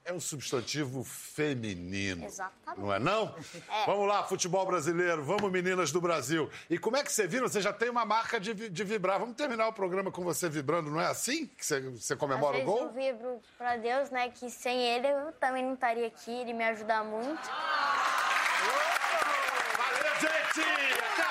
é 0.04 0.12
um 0.12 0.20
substantivo 0.20 1.04
feminino. 1.04 2.26
Exatamente. 2.26 2.80
Não 2.82 2.92
é 2.94 2.98
não? 3.00 3.36
É. 3.70 3.86
Vamos 3.86 4.08
lá, 4.08 4.24
futebol 4.24 4.66
brasileiro, 4.66 5.24
vamos 5.24 5.52
meninas 5.52 5.92
do 5.92 6.02
Brasil. 6.02 6.50
E 6.70 6.78
como 6.80 6.98
é 6.98 7.04
que 7.04 7.12
você 7.12 7.28
viu? 7.28 7.42
Você 7.48 7.62
já 7.62 7.72
tem 7.72 7.90
uma 7.90 8.04
marca 8.06 8.40
de, 8.40 8.54
de 8.70 8.84
vibrar. 8.84 9.20
Vamos 9.20 9.36
terminar 9.36 9.68
o 9.68 9.74
programa 9.74 10.12
com 10.12 10.24
você 10.24 10.50
vibrando, 10.50 10.90
não 10.90 11.00
é 11.00 11.06
assim 11.08 11.46
que 11.46 11.64
você, 11.66 11.80
você 11.82 12.16
comemora 12.16 12.58
Às 12.58 12.64
o 12.64 12.66
vezes 12.66 12.80
gol? 12.80 12.88
eu 12.88 12.94
vibro 12.94 13.42
pra 13.58 13.78
Deus, 13.78 14.10
né? 14.10 14.30
Que 14.30 14.50
sem 14.50 14.80
ele 14.82 15.08
eu 15.08 15.32
também 15.34 15.64
não 15.64 15.74
estaria 15.76 16.08
aqui, 16.08 16.32
ele 16.32 16.54
me 16.54 16.64
ajuda 16.64 17.04
muito. 17.04 17.50
Valeu, 19.78 20.14
gente! 20.20 20.62
Até 21.14 21.22
a 21.24 21.31